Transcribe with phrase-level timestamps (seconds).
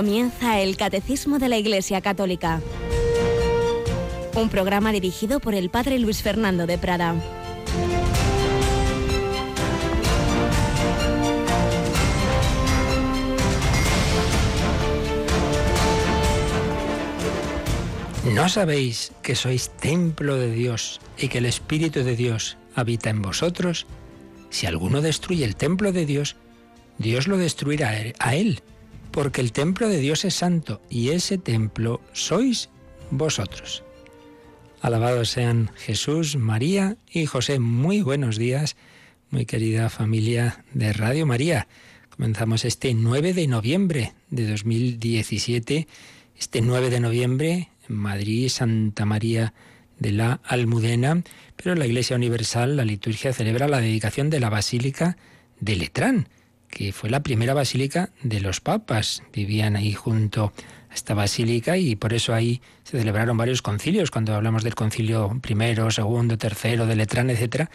[0.00, 2.62] Comienza el Catecismo de la Iglesia Católica.
[4.34, 7.16] Un programa dirigido por el Padre Luis Fernando de Prada.
[18.32, 23.20] ¿No sabéis que sois templo de Dios y que el Espíritu de Dios habita en
[23.20, 23.86] vosotros?
[24.48, 26.36] Si alguno destruye el templo de Dios,
[26.96, 28.62] Dios lo destruirá a él,
[29.12, 32.70] porque el templo de Dios es santo y ese templo sois
[33.10, 33.82] vosotros.
[34.80, 37.58] Alabados sean Jesús, María y José.
[37.58, 38.76] Muy buenos días,
[39.30, 41.68] muy querida familia de Radio María.
[42.08, 45.86] Comenzamos este 9 de noviembre de 2017,
[46.38, 49.52] este 9 de noviembre en Madrid, Santa María
[49.98, 51.22] de la Almudena,
[51.56, 55.18] pero la Iglesia Universal, la liturgia celebra la dedicación de la Basílica
[55.60, 56.28] de Letrán
[56.70, 59.22] que fue la primera basílica de los papas.
[59.32, 60.52] Vivían ahí junto
[60.90, 64.10] a esta basílica y por eso ahí se celebraron varios concilios.
[64.10, 67.70] Cuando hablamos del concilio primero, segundo, tercero, de Letrán, etcétera,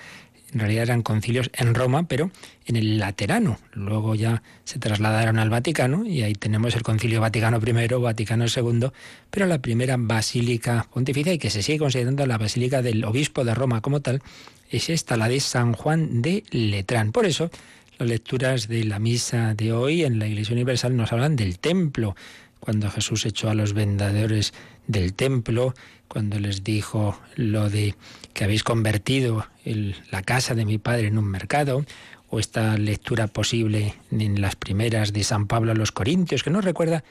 [0.53, 2.31] en realidad eran concilios en Roma, pero
[2.65, 3.59] en el Laterano.
[3.73, 8.87] Luego ya se trasladaron al Vaticano y ahí tenemos el concilio Vaticano I, Vaticano II,
[9.29, 13.53] pero la primera basílica pontificia y que se sigue considerando la basílica del obispo de
[13.53, 14.21] Roma como tal,
[14.69, 17.11] es esta, la de San Juan de Letrán.
[17.11, 17.51] Por eso
[17.97, 22.15] las lecturas de la misa de hoy en la Iglesia Universal nos hablan del templo,
[22.59, 24.53] cuando Jesús echó a los vendedores
[24.87, 25.73] del templo,
[26.07, 27.95] cuando les dijo lo de
[28.33, 31.85] que habéis convertido la casa de mi padre en un mercado,
[32.29, 36.65] o esta lectura posible en las primeras de San Pablo a los Corintios, que nos
[36.65, 37.03] recuerda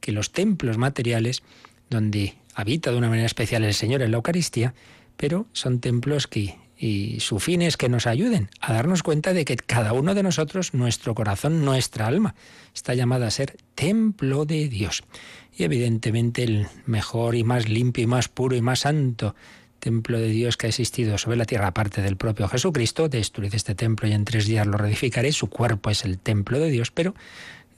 [0.00, 1.42] que los templos materiales,
[1.90, 4.74] donde habita de una manera especial el Señor en la Eucaristía,
[5.16, 9.44] pero son templos que y su fin es que nos ayuden a darnos cuenta de
[9.44, 12.34] que cada uno de nosotros, nuestro corazón, nuestra alma,
[12.74, 15.04] está llamada a ser templo de Dios.
[15.56, 19.36] Y evidentemente el mejor y más limpio y más puro y más santo
[19.78, 23.76] templo de Dios que ha existido sobre la tierra, aparte del propio Jesucristo, destruid este
[23.76, 27.14] templo y en tres días lo reedificaré, su cuerpo es el templo de Dios, pero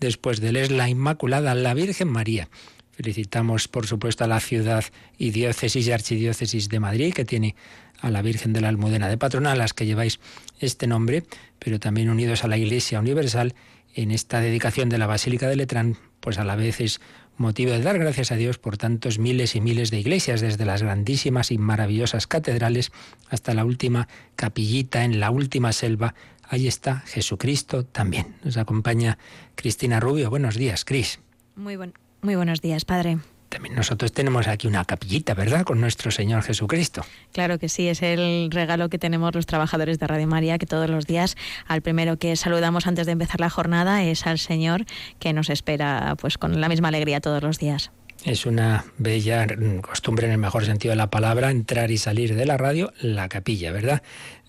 [0.00, 2.48] después de él es la Inmaculada, la Virgen María.
[2.92, 4.84] Felicitamos, por supuesto, a la ciudad
[5.18, 7.56] y diócesis y archidiócesis de Madrid, que tiene
[8.04, 10.20] a la Virgen de la Almudena de patrona, a las que lleváis
[10.60, 11.24] este nombre,
[11.58, 13.54] pero también unidos a la Iglesia Universal
[13.94, 17.00] en esta dedicación de la Basílica de Letrán, pues a la vez es
[17.36, 20.82] motivo de dar gracias a Dios por tantos miles y miles de iglesias, desde las
[20.82, 22.92] grandísimas y maravillosas catedrales
[23.30, 26.14] hasta la última capillita en la última selva.
[26.42, 28.36] Ahí está Jesucristo también.
[28.44, 29.16] Nos acompaña
[29.54, 30.28] Cristina Rubio.
[30.28, 31.20] Buenos días, Cris.
[31.56, 31.78] Muy,
[32.20, 33.18] muy buenos días, Padre
[33.54, 35.62] también nosotros tenemos aquí una capillita, ¿verdad?
[35.62, 37.06] Con nuestro Señor Jesucristo.
[37.32, 40.90] Claro que sí, es el regalo que tenemos los trabajadores de Radio María, que todos
[40.90, 41.36] los días
[41.68, 44.86] al primero que saludamos antes de empezar la jornada es al Señor
[45.20, 47.92] que nos espera pues con la misma alegría todos los días.
[48.24, 49.46] Es una bella
[49.82, 53.28] costumbre en el mejor sentido de la palabra entrar y salir de la radio, la
[53.28, 54.02] capilla, ¿verdad?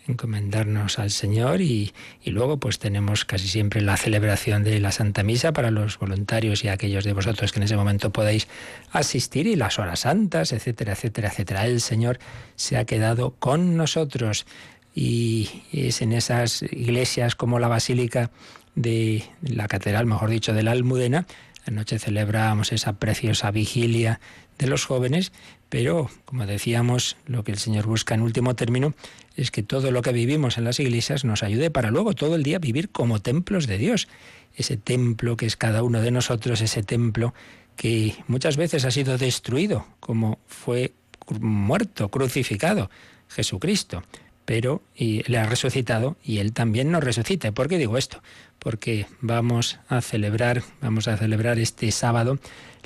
[0.08, 1.94] Encomendarnos al Señor y,
[2.26, 6.68] luego pues tenemos casi siempre la celebración de la Santa Misa para los voluntarios y
[6.68, 8.48] aquellos de vosotros que en ese momento podéis
[8.92, 11.66] asistir y las horas santas, etcétera, etcétera, etcétera.
[11.66, 12.20] El Señor
[12.56, 14.46] se ha quedado con nosotros
[14.94, 18.32] y es en esas iglesias como la Basílica
[18.76, 21.26] de la Catedral, mejor dicho, de la Almudena,
[21.66, 24.20] Anoche celebramos esa preciosa vigilia
[24.60, 25.32] de los jóvenes,
[25.70, 28.94] pero como decíamos, lo que el Señor busca en último término
[29.36, 32.44] es que todo lo que vivimos en las iglesias nos ayude para luego todo el
[32.44, 34.08] día vivir como templos de Dios.
[34.56, 37.34] Ese templo que es cada uno de nosotros, ese templo
[37.76, 40.94] que muchas veces ha sido destruido, como fue
[41.40, 42.90] muerto, crucificado
[43.28, 44.04] Jesucristo
[44.46, 47.52] pero y le ha resucitado y él también nos resucite.
[47.52, 48.22] ¿Por qué digo esto?
[48.66, 52.40] Porque vamos a celebrar, vamos a celebrar este sábado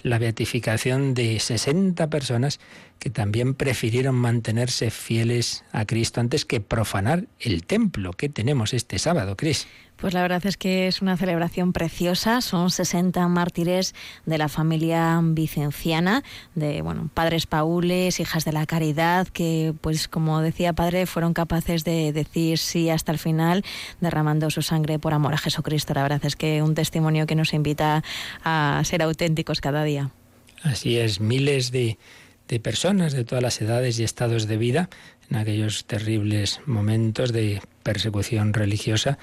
[0.04, 2.60] la beatificación de 60 personas
[3.00, 9.00] que también prefirieron mantenerse fieles a Cristo antes que profanar el templo que tenemos este
[9.00, 9.68] sábado, Cris.
[9.96, 12.40] Pues la verdad es que es una celebración preciosa.
[12.40, 13.94] Son 60 mártires
[14.26, 16.24] de la familia vicenciana,
[16.56, 21.84] de bueno, padres paules, hijas de la caridad, que, pues como decía padre, fueron capaces
[21.84, 23.66] de decir sí hasta el final,
[24.00, 25.94] derramando su sangre por amor a Jesucristo.
[25.94, 28.04] La verdad es que un testimonio que nos invita
[28.44, 30.12] a ser auténticos cada día.
[30.64, 31.98] Así es, miles de,
[32.50, 34.90] de personas de todas las edades y estados de vida
[35.30, 39.18] en aquellos terribles momentos de persecución religiosa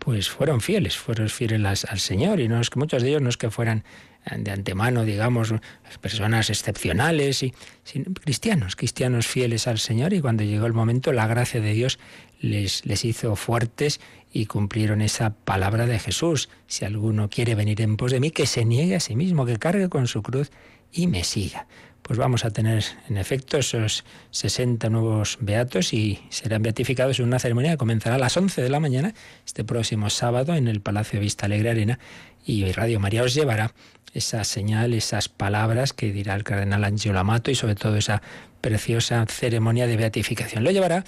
[0.00, 3.28] pues fueron fieles, fueron fieles al, Señor y no es que muchos de ellos no
[3.28, 3.84] es que fueran
[4.34, 5.54] de antemano, digamos,
[6.00, 7.52] personas excepcionales y
[8.24, 11.98] cristianos, cristianos fieles al Señor y cuando llegó el momento la gracia de Dios
[12.40, 14.00] les, les hizo fuertes
[14.32, 16.48] y cumplieron esa palabra de Jesús.
[16.66, 19.58] Si alguno quiere venir en pos de mí, que se niegue a sí mismo, que
[19.58, 20.50] cargue con su cruz
[20.92, 21.66] y me siga.
[22.10, 27.38] Pues vamos a tener en efecto esos 60 nuevos beatos y serán beatificados en una
[27.38, 29.14] ceremonia que comenzará a las 11 de la mañana
[29.46, 32.00] este próximo sábado en el Palacio Vista Alegre Arena
[32.44, 33.72] y Radio María os llevará
[34.12, 38.22] esa señal, esas palabras que dirá el cardenal Angelo Amato y sobre todo esa
[38.60, 40.64] preciosa ceremonia de beatificación.
[40.64, 41.04] Lo llevará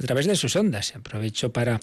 [0.00, 0.96] a través de sus ondas.
[0.96, 1.80] Aprovecho para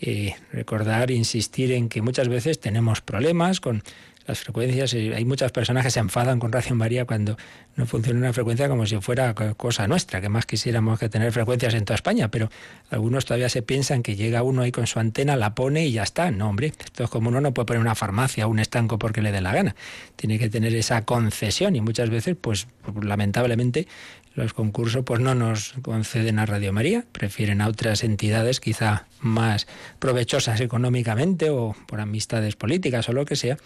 [0.00, 3.84] eh, recordar, insistir en que muchas veces tenemos problemas con
[4.26, 4.92] las frecuencias.
[4.94, 7.36] Hay muchas personas que se enfadan con Radio María cuando
[7.76, 11.74] no funciona una frecuencia como si fuera cosa nuestra, que más quisiéramos que tener frecuencias
[11.74, 12.50] en toda España, pero
[12.90, 16.02] algunos todavía se piensan que llega uno ahí con su antena, la pone y ya
[16.02, 16.30] está.
[16.30, 19.22] No, hombre, esto es como uno no puede poner una farmacia o un estanco porque
[19.22, 19.76] le dé la gana.
[20.16, 22.66] Tiene que tener esa concesión y muchas veces, pues
[23.00, 23.86] lamentablemente,
[24.36, 29.66] los concursos pues no nos conceden a Radio María, prefieren a otras entidades quizá más
[29.98, 33.56] provechosas económicamente o por amistades políticas o lo que sea.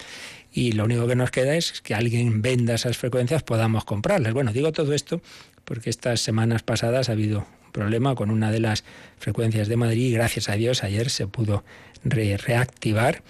[0.52, 4.32] Y lo único que nos queda es que alguien venda esas frecuencias, podamos comprarlas.
[4.32, 5.20] Bueno, digo todo esto
[5.64, 8.84] porque estas semanas pasadas ha habido un problema con una de las
[9.18, 11.64] frecuencias de Madrid y gracias a Dios ayer se pudo
[12.04, 13.22] reactivar.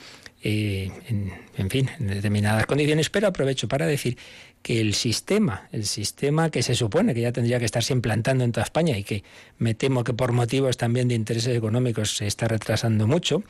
[0.42, 4.16] Eh, en, en fin, en determinadas condiciones, pero aprovecho para decir
[4.62, 8.52] que el sistema, el sistema que se supone que ya tendría que estarse implantando en
[8.52, 9.24] toda España y que
[9.58, 13.42] me temo que por motivos también de intereses económicos se está retrasando mucho,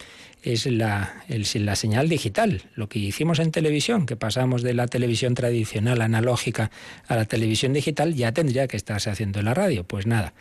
[0.43, 2.63] es la, la señal digital.
[2.75, 6.71] Lo que hicimos en televisión, que pasamos de la televisión tradicional analógica
[7.09, 9.85] a la televisión digital, ya tendría que estarse haciendo en la radio.
[9.85, 10.33] Pues nada,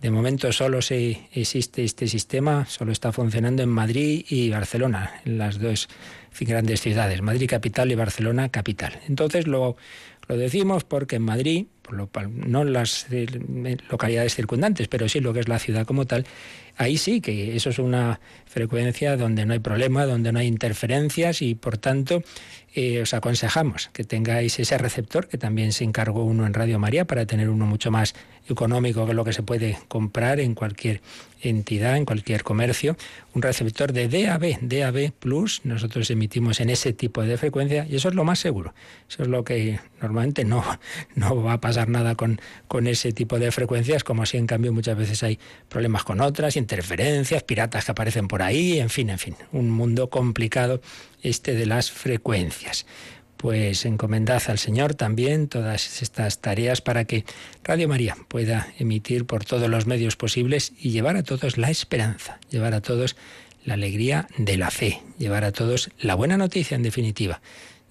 [0.00, 5.38] de momento solo se existe este sistema, solo está funcionando en Madrid y Barcelona, en
[5.38, 5.88] las dos
[6.38, 8.98] grandes ciudades, Madrid capital y Barcelona capital.
[9.08, 9.76] Entonces lo
[10.30, 13.08] lo decimos porque en Madrid, por lo, no las
[13.90, 16.24] localidades circundantes, pero sí lo que es la ciudad como tal,
[16.76, 21.42] ahí sí que eso es una frecuencia donde no hay problema, donde no hay interferencias
[21.42, 22.22] y por tanto
[22.76, 27.06] eh, os aconsejamos que tengáis ese receptor que también se encargó uno en Radio María
[27.06, 28.14] para tener uno mucho más
[28.54, 31.00] económico que lo que se puede comprar en cualquier
[31.42, 32.96] entidad, en cualquier comercio,
[33.34, 38.08] un receptor de DAB, DAB Plus, nosotros emitimos en ese tipo de frecuencia y eso
[38.08, 38.74] es lo más seguro.
[39.08, 40.64] Eso es lo que normalmente no,
[41.14, 44.72] no va a pasar nada con, con ese tipo de frecuencias, como si en cambio
[44.72, 45.38] muchas veces hay
[45.68, 50.10] problemas con otras, interferencias, piratas que aparecen por ahí, en fin, en fin, un mundo
[50.10, 50.80] complicado
[51.22, 52.86] este de las frecuencias
[53.40, 57.24] pues encomendad al Señor también todas estas tareas para que
[57.64, 62.38] Radio María pueda emitir por todos los medios posibles y llevar a todos la esperanza,
[62.50, 63.16] llevar a todos
[63.64, 67.40] la alegría de la fe, llevar a todos la buena noticia en definitiva,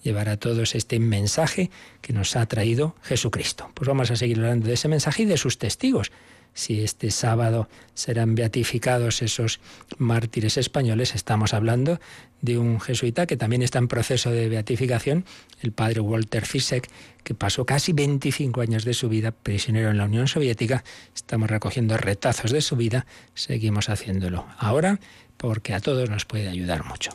[0.04, 3.72] llevar a todos este mensaje que nos ha traído Jesucristo.
[3.74, 6.12] Pues vamos a seguir hablando de ese mensaje y de sus testigos
[6.54, 9.60] si este sábado serán beatificados esos
[9.98, 12.00] mártires españoles, estamos hablando
[12.42, 15.26] de un jesuita que también está en proceso de beatificación,
[15.62, 16.90] el padre Walter Fisek,
[17.24, 20.84] que pasó casi 25 años de su vida prisionero en la Unión Soviética.
[21.16, 25.00] Estamos recogiendo retazos de su vida, seguimos haciéndolo ahora
[25.38, 27.12] porque a todos nos puede ayudar mucho.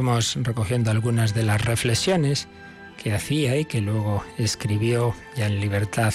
[0.00, 2.48] Estábamos recogiendo algunas de las reflexiones
[2.96, 6.14] que hacía y que luego escribió ya en libertad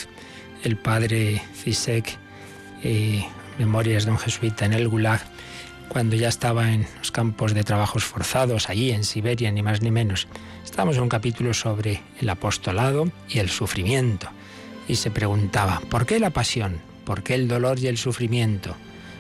[0.64, 2.18] el padre Fisek,
[2.82, 3.24] eh,
[3.60, 5.22] Memorias de un jesuita en el Gulag,
[5.88, 9.92] cuando ya estaba en los campos de trabajos forzados, allí en Siberia, ni más ni
[9.92, 10.28] menos.
[10.64, 14.30] Estábamos en un capítulo sobre el apostolado y el sufrimiento.
[14.88, 16.80] Y se preguntaba, ¿por qué la pasión?
[17.06, 18.76] ¿Por qué el dolor y el sufrimiento?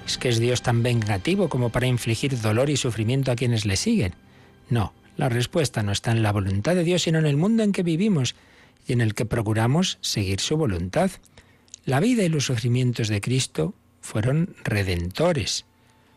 [0.07, 3.75] ¿Es que es Dios tan vengativo como para infligir dolor y sufrimiento a quienes le
[3.75, 4.15] siguen?
[4.69, 7.71] No, la respuesta no está en la voluntad de Dios, sino en el mundo en
[7.71, 8.35] que vivimos
[8.87, 11.11] y en el que procuramos seguir su voluntad.
[11.85, 15.65] La vida y los sufrimientos de Cristo fueron redentores.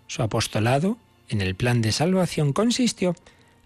[0.07, 3.15] Su apostolado, en el plan de salvación, consistió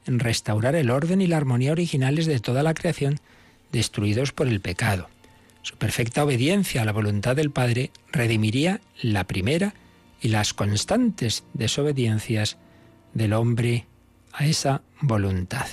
[0.07, 3.21] en restaurar el orden y la armonía originales de toda la creación
[3.71, 5.09] destruidos por el pecado.
[5.63, 9.75] Su perfecta obediencia a la voluntad del Padre redimiría la primera
[10.21, 12.59] y las constantes desobediencias
[13.15, 13.87] del hombre
[14.33, 15.67] a esa voluntad.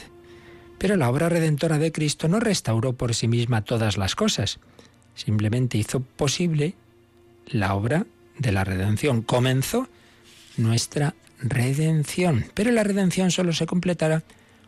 [0.77, 4.59] Pero la obra redentora de Cristo no restauró por sí misma todas las cosas,
[5.15, 6.75] simplemente hizo posible
[7.47, 8.05] la obra
[8.37, 9.21] de la redención.
[9.21, 9.87] Comenzó
[10.57, 14.23] nuestra redención, pero la redención solo se completará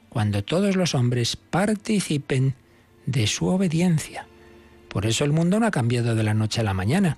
[0.09, 2.55] cuando todos los hombres participen
[3.05, 4.27] de su obediencia.
[4.89, 7.17] Por eso el mundo no ha cambiado de la noche a la mañana,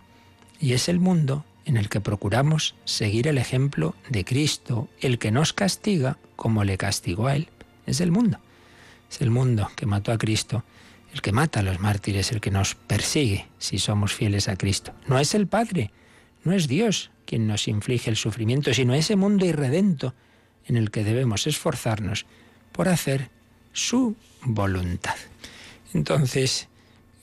[0.60, 5.32] y es el mundo en el que procuramos seguir el ejemplo de Cristo, el que
[5.32, 7.48] nos castiga como le castigó a Él.
[7.86, 8.39] Es el mundo.
[9.10, 10.63] Es el mundo que mató a Cristo,
[11.13, 14.93] el que mata a los mártires, el que nos persigue si somos fieles a Cristo.
[15.08, 15.91] No es el Padre,
[16.43, 20.13] no es Dios quien nos inflige el sufrimiento, sino ese mundo irredento
[20.65, 22.25] en el que debemos esforzarnos
[22.72, 23.29] por hacer
[23.72, 25.15] su voluntad.
[25.93, 26.67] Entonces,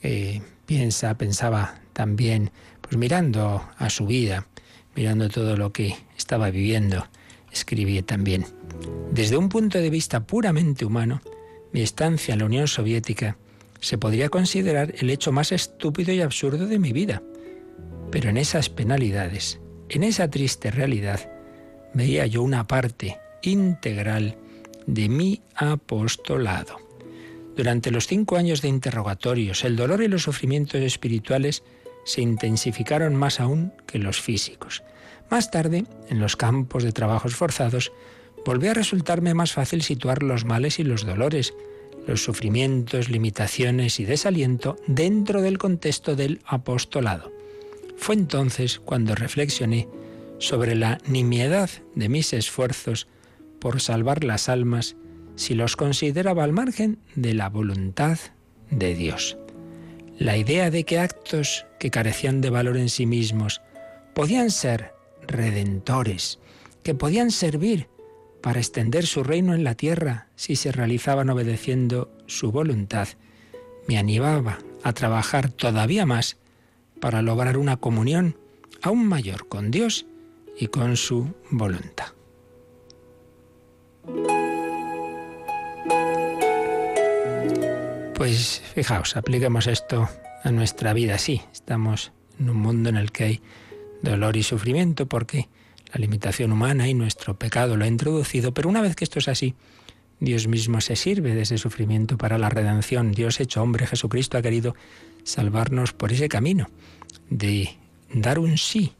[0.01, 4.47] eh, piensa, pensaba también, pues mirando a su vida,
[4.95, 7.07] mirando todo lo que estaba viviendo,
[7.51, 8.45] escribí también,
[9.11, 11.21] desde un punto de vista puramente humano,
[11.73, 13.37] mi estancia en la Unión Soviética
[13.79, 17.21] se podría considerar el hecho más estúpido y absurdo de mi vida.
[18.11, 21.29] Pero en esas penalidades, en esa triste realidad,
[21.93, 24.37] veía yo una parte integral
[24.85, 26.77] de mi apostolado.
[27.55, 31.63] Durante los cinco años de interrogatorios, el dolor y los sufrimientos espirituales
[32.03, 34.83] se intensificaron más aún que los físicos.
[35.29, 37.91] Más tarde, en los campos de trabajos forzados,
[38.45, 41.53] volvió a resultarme más fácil situar los males y los dolores,
[42.07, 47.31] los sufrimientos, limitaciones y desaliento dentro del contexto del apostolado.
[47.97, 49.87] Fue entonces cuando reflexioné
[50.39, 53.07] sobre la nimiedad de mis esfuerzos
[53.59, 54.95] por salvar las almas
[55.35, 58.17] si los consideraba al margen de la voluntad
[58.71, 59.37] de Dios.
[60.21, 63.59] La idea de que actos que carecían de valor en sí mismos
[64.13, 64.93] podían ser
[65.25, 66.37] redentores,
[66.83, 67.87] que podían servir
[68.39, 73.07] para extender su reino en la tierra si se realizaban obedeciendo su voluntad,
[73.87, 76.37] me animaba a trabajar todavía más
[76.99, 78.37] para lograr una comunión
[78.83, 80.05] aún mayor con Dios
[80.55, 82.09] y con su voluntad.
[88.21, 90.07] Pues fijaos, apliquemos esto
[90.43, 91.17] a nuestra vida.
[91.17, 93.41] Sí, estamos en un mundo en el que hay
[94.03, 95.49] dolor y sufrimiento porque
[95.91, 99.27] la limitación humana y nuestro pecado lo ha introducido, pero una vez que esto es
[99.27, 99.55] así,
[100.19, 103.11] Dios mismo se sirve de ese sufrimiento para la redención.
[103.11, 104.75] Dios hecho hombre, Jesucristo, ha querido
[105.23, 106.69] salvarnos por ese camino
[107.31, 107.75] de
[108.13, 108.93] dar un sí.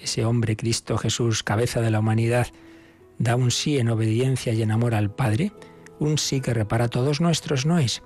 [0.00, 2.46] Ese hombre, Cristo Jesús, cabeza de la humanidad,
[3.18, 5.52] da un sí en obediencia y en amor al Padre,
[5.98, 8.02] un sí que repara todos nuestros noes.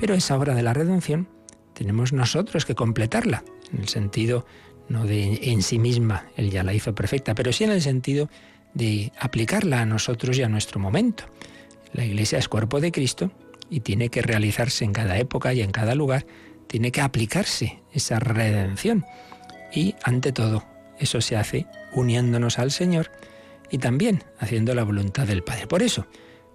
[0.00, 1.28] Pero esa obra de la redención
[1.74, 4.46] tenemos nosotros que completarla, en el sentido
[4.88, 8.30] no de en sí misma, Él ya la hizo perfecta, pero sí en el sentido
[8.72, 11.24] de aplicarla a nosotros y a nuestro momento.
[11.92, 13.30] La Iglesia es cuerpo de Cristo
[13.68, 16.26] y tiene que realizarse en cada época y en cada lugar,
[16.66, 19.04] tiene que aplicarse esa redención.
[19.70, 20.64] Y ante todo,
[20.98, 23.10] eso se hace uniéndonos al Señor
[23.70, 25.66] y también haciendo la voluntad del Padre.
[25.66, 26.06] Por eso,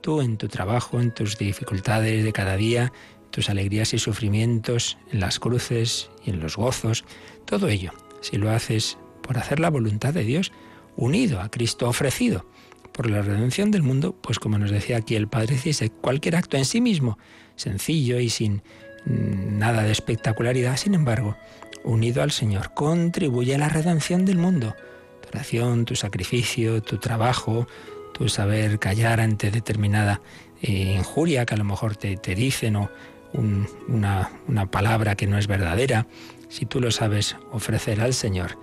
[0.01, 2.91] tú en tu trabajo, en tus dificultades de cada día,
[3.31, 7.05] tus alegrías y sufrimientos, en las cruces y en los gozos,
[7.45, 7.91] todo ello,
[8.21, 10.51] si lo haces por hacer la voluntad de Dios,
[10.95, 12.45] unido a Cristo ofrecido
[12.91, 16.55] por la redención del mundo, pues como nos decía aquí el Padre dice cualquier acto
[16.55, 17.17] en sí mismo,
[17.55, 18.63] sencillo y sin
[19.05, 21.35] mm, nada de espectacularidad, sin embargo,
[21.83, 24.75] unido al Señor, contribuye a la redención del mundo.
[25.21, 27.67] Tu oración, tu sacrificio, tu trabajo,
[28.13, 30.21] tu saber callar ante determinada
[30.61, 32.89] eh, injuria que a lo mejor te, te dicen o
[33.37, 36.07] una, una palabra que no es verdadera,
[36.49, 38.57] si tú lo sabes ofrecer al Señor,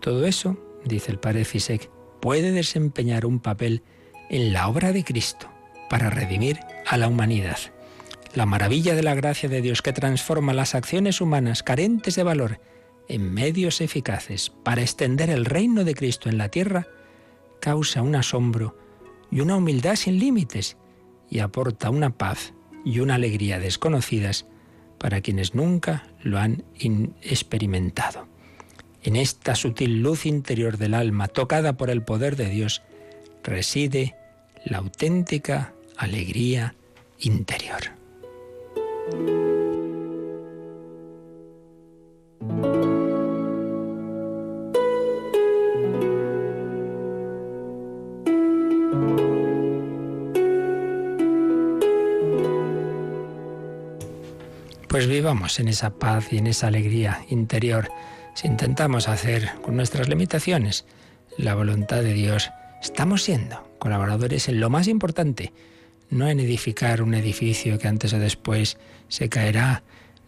[0.00, 3.82] todo eso, dice el padre Fisek, puede desempeñar un papel
[4.30, 5.50] en la obra de Cristo
[5.88, 7.58] para redimir a la humanidad.
[8.34, 12.60] La maravilla de la gracia de Dios que transforma las acciones humanas carentes de valor
[13.08, 16.86] en medios eficaces para extender el reino de Cristo en la tierra
[17.60, 18.76] causa un asombro
[19.30, 20.76] y una humildad sin límites
[21.30, 22.52] y aporta una paz
[22.88, 24.46] y una alegría desconocidas
[24.96, 26.64] para quienes nunca lo han
[27.20, 28.26] experimentado.
[29.02, 32.82] En esta sutil luz interior del alma, tocada por el poder de Dios,
[33.44, 34.14] reside
[34.64, 36.74] la auténtica alegría
[37.18, 37.92] interior.
[55.28, 57.90] Vivamos en esa paz y en esa alegría interior.
[58.32, 60.86] Si intentamos hacer con nuestras limitaciones
[61.36, 62.48] la voluntad de Dios,
[62.80, 65.52] estamos siendo colaboradores en lo más importante,
[66.08, 69.82] no en edificar un edificio que antes o después se caerá,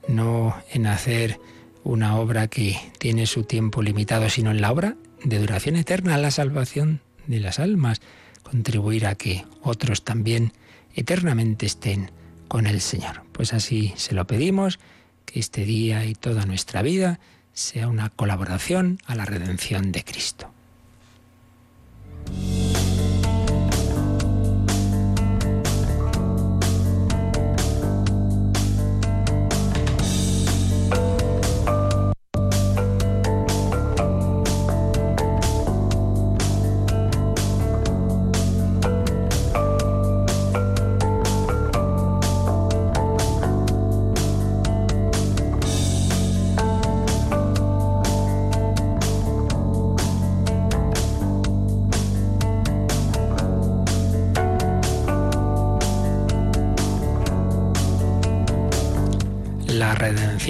[0.06, 1.40] no en hacer
[1.82, 6.30] una obra que tiene su tiempo limitado, sino en la obra de duración eterna, la
[6.30, 8.02] salvación de las almas,
[8.42, 10.52] contribuir a que otros también
[10.94, 12.10] eternamente estén
[12.50, 13.22] con el Señor.
[13.30, 14.80] Pues así se lo pedimos,
[15.24, 17.20] que este día y toda nuestra vida
[17.52, 20.50] sea una colaboración a la redención de Cristo.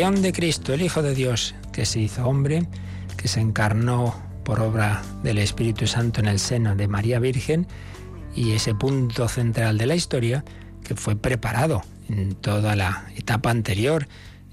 [0.01, 2.67] De Cristo, el Hijo de Dios, que se hizo hombre,
[3.19, 7.67] que se encarnó por obra del Espíritu Santo en el seno de María Virgen,
[8.35, 10.43] y ese punto central de la historia
[10.83, 14.09] que fue preparado en toda la etapa anterior,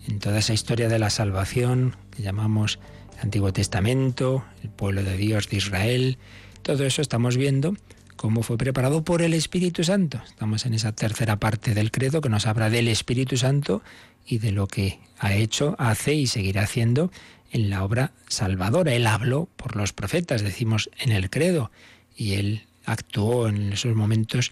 [0.06, 2.77] en toda esa historia de la salvación que llamamos
[3.22, 6.18] Antiguo Testamento, el pueblo de Dios de Israel,
[6.62, 7.74] todo eso estamos viendo
[8.18, 10.20] cómo fue preparado por el Espíritu Santo.
[10.28, 13.82] Estamos en esa tercera parte del credo que nos habla del Espíritu Santo
[14.26, 17.12] y de lo que ha hecho, hace y seguirá haciendo
[17.52, 18.94] en la obra salvadora.
[18.94, 21.72] Él habló por los profetas, decimos en el credo,
[22.16, 24.52] y él actuó en esos momentos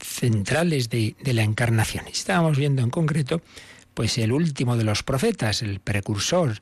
[0.00, 2.06] centrales de, la encarnación.
[2.08, 3.42] Estábamos viendo en concreto,
[3.94, 6.60] pues el último de los profetas, el precursor,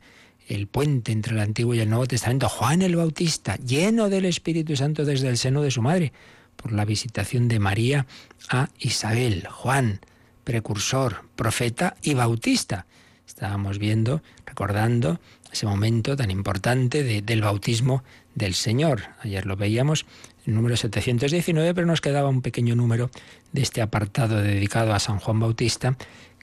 [0.54, 4.76] el puente entre el Antiguo y el Nuevo Testamento, Juan el Bautista, lleno del Espíritu
[4.76, 6.12] Santo desde el seno de su madre,
[6.56, 8.06] por la visitación de María
[8.48, 9.46] a Isabel.
[9.48, 10.00] Juan,
[10.44, 12.86] precursor, profeta y bautista.
[13.26, 15.20] Estábamos viendo, recordando
[15.52, 18.02] ese momento tan importante del bautismo
[18.34, 19.02] del Señor.
[19.20, 20.06] Ayer lo veíamos,
[20.46, 23.10] el número 719, pero nos quedaba un pequeño número
[23.52, 25.96] de este apartado dedicado a San Juan Bautista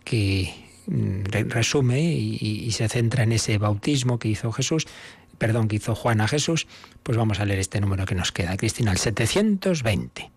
[0.04, 4.88] que resume y, y se centra en ese bautismo que hizo Jesús,
[5.38, 6.68] perdón, que hizo Juan a Jesús.
[7.04, 10.32] Pues vamos a leer este número que nos queda, Cristina, el 720.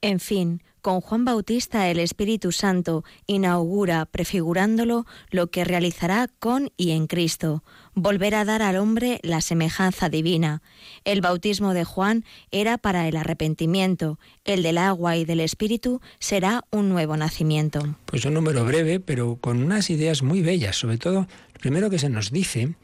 [0.00, 6.90] En fin, con Juan Bautista el Espíritu Santo inaugura, prefigurándolo, lo que realizará con y
[6.90, 10.60] en Cristo, volver a dar al hombre la semejanza divina.
[11.04, 16.64] El bautismo de Juan era para el arrepentimiento, el del agua y del Espíritu será
[16.70, 17.96] un nuevo nacimiento.
[18.04, 21.26] Pues un número breve, pero con unas ideas muy bellas, sobre todo
[21.60, 22.74] primero que se nos dice,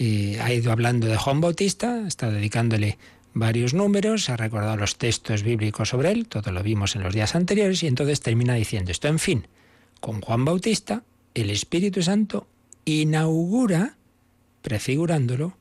[0.00, 2.98] eh, ha ido hablando de Juan Bautista, está dedicándole
[3.36, 7.34] varios números, ha recordado los textos bíblicos sobre él, todo lo vimos en los días
[7.34, 9.46] anteriores, y entonces termina diciendo esto, en fin,
[10.00, 11.02] con Juan Bautista,
[11.34, 12.48] el Espíritu Santo
[12.86, 13.98] inaugura,
[14.62, 15.54] prefigurándolo,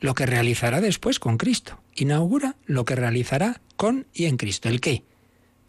[0.00, 1.80] lo que realizará después con Cristo.
[1.94, 4.68] Inaugura lo que realizará con y en Cristo.
[4.68, 5.04] ¿El qué?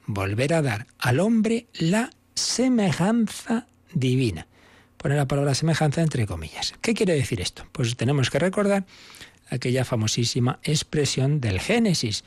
[0.05, 4.47] Volver a dar al hombre la semejanza divina.
[4.97, 6.73] Poner la palabra semejanza entre comillas.
[6.81, 7.65] ¿Qué quiere decir esto?
[7.71, 8.85] Pues tenemos que recordar
[9.49, 12.23] aquella famosísima expresión del Génesis,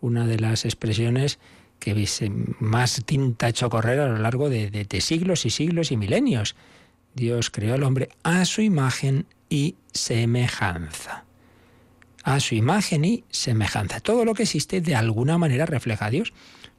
[0.00, 1.38] una de las expresiones
[1.78, 2.08] que
[2.58, 6.56] más tinta ha hecho correr a lo largo de, de siglos y siglos y milenios.
[7.14, 11.24] Dios creó al hombre a su imagen y semejanza.
[12.22, 14.00] A su imagen y semejanza.
[14.00, 16.32] Todo lo que existe de alguna manera refleja a Dios,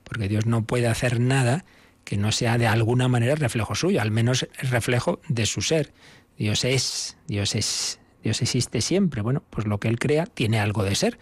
[0.04, 1.66] porque Dios no puede hacer nada
[2.04, 5.94] que no sea de alguna manera reflejo suyo, al menos reflejo de su ser.
[6.38, 9.22] Dios es, Dios es Dios existe siempre.
[9.22, 11.18] Bueno, pues lo que Él crea tiene algo de ser.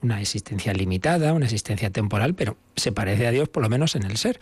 [0.00, 4.04] Una existencia limitada, una existencia temporal, pero se parece a Dios por lo menos en
[4.04, 4.40] el ser.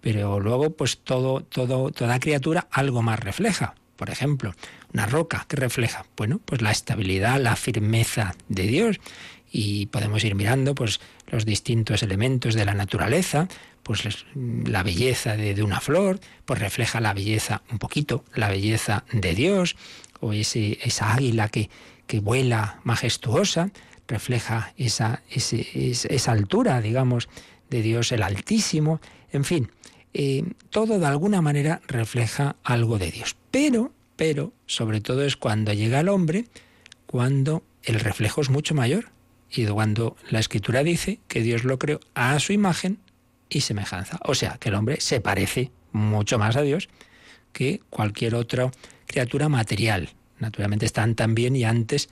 [0.00, 3.74] Pero luego, pues todo, todo, toda criatura algo más refleja.
[3.96, 4.54] Por ejemplo,
[4.92, 9.00] una roca que refleja, bueno, pues la estabilidad, la firmeza de Dios.
[9.50, 13.48] Y podemos ir mirando, pues, los distintos elementos de la naturaleza,
[13.82, 19.04] pues la belleza de, de, una flor, pues refleja la belleza un poquito, la belleza
[19.12, 19.76] de Dios,
[20.20, 21.70] o esa águila que,
[22.06, 23.70] que vuela majestuosa,
[24.06, 27.28] refleja esa, esa altura, digamos,
[27.70, 29.00] de Dios el Altísimo,
[29.30, 29.70] en fin,
[30.14, 33.36] eh, todo de alguna manera refleja algo de Dios.
[33.50, 36.46] Pero, pero, sobre todo es cuando llega el hombre,
[37.06, 39.10] cuando el reflejo es mucho mayor
[39.50, 42.98] y cuando la escritura dice que Dios lo creó a su imagen
[43.48, 44.18] y semejanza.
[44.24, 46.88] O sea, que el hombre se parece mucho más a Dios
[47.52, 48.70] que cualquier otra
[49.08, 50.10] criatura material.
[50.38, 52.08] Naturalmente están también y antes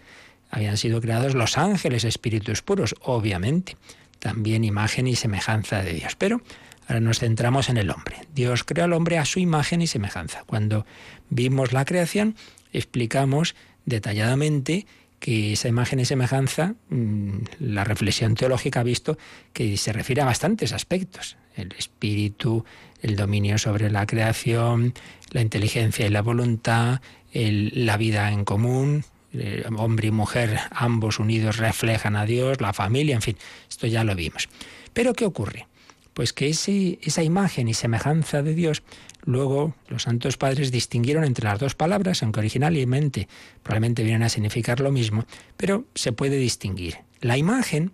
[0.51, 3.77] habían sido creados los ángeles, espíritus puros, obviamente,
[4.19, 6.17] también imagen y semejanza de Dios.
[6.17, 6.41] Pero
[6.89, 8.17] ahora nos centramos en el hombre.
[8.35, 10.43] Dios creó al hombre a su imagen y semejanza.
[10.47, 10.87] Cuando
[11.31, 12.35] vimos la creación,
[12.73, 13.55] explicamos
[13.85, 14.87] detalladamente
[15.21, 19.19] que esa imagen y semejanza, mm, la reflexión teológica ha visto
[19.53, 21.37] que se refiere a bastantes aspectos.
[21.57, 22.65] El espíritu,
[23.07, 24.93] el dominio sobre la creación,
[25.31, 27.01] la inteligencia y la voluntad,
[27.33, 33.15] la vida en común, eh, hombre y mujer, ambos unidos reflejan a Dios, la familia,
[33.15, 33.37] en fin,
[33.69, 34.49] esto ya lo vimos.
[34.93, 35.67] Pero ¿qué ocurre?
[36.15, 38.83] Pues que ese, esa imagen y semejanza de Dios,
[39.25, 43.29] luego los santos padres distinguieron entre las dos palabras, aunque originalmente
[43.63, 46.97] probablemente vienen a significar lo mismo, pero se puede distinguir.
[47.21, 47.93] La imagen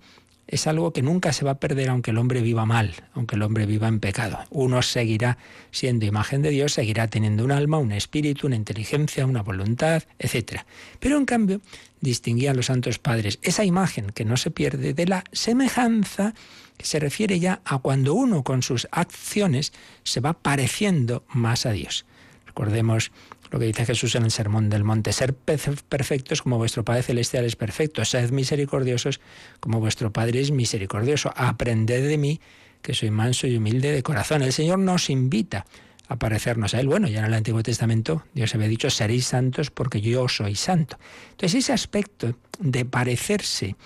[0.52, 3.42] es algo que nunca se va a perder aunque el hombre viva mal, aunque el
[3.42, 4.38] hombre viva en pecado.
[4.50, 5.38] Uno seguirá
[5.70, 10.60] siendo imagen de Dios, seguirá teniendo un alma, un espíritu, una inteligencia, una voluntad, etc.
[11.00, 11.62] Pero en cambio,
[12.02, 16.34] distinguían los santos padres esa imagen que no se pierde de la semejanza
[16.76, 21.72] que se refiere ya a cuando uno con sus acciones se va pareciendo más a
[21.72, 22.04] Dios.
[22.44, 23.10] Recordemos
[23.52, 27.44] lo que dice Jesús en el Sermón del Monte, ser perfectos como vuestro Padre Celestial
[27.44, 29.20] es perfecto, sed misericordiosos
[29.60, 32.40] como vuestro Padre es misericordioso, aprended de mí
[32.80, 34.40] que soy manso y humilde de corazón.
[34.40, 35.66] El Señor nos invita
[36.08, 36.88] a parecernos a Él.
[36.88, 40.98] Bueno, ya en el Antiguo Testamento Dios había dicho, seréis santos porque yo soy santo.
[41.32, 43.76] Entonces ese aspecto de parecerse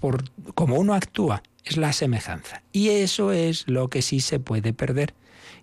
[0.00, 2.62] por cómo uno actúa es la semejanza.
[2.72, 5.12] Y eso es lo que sí se puede perder.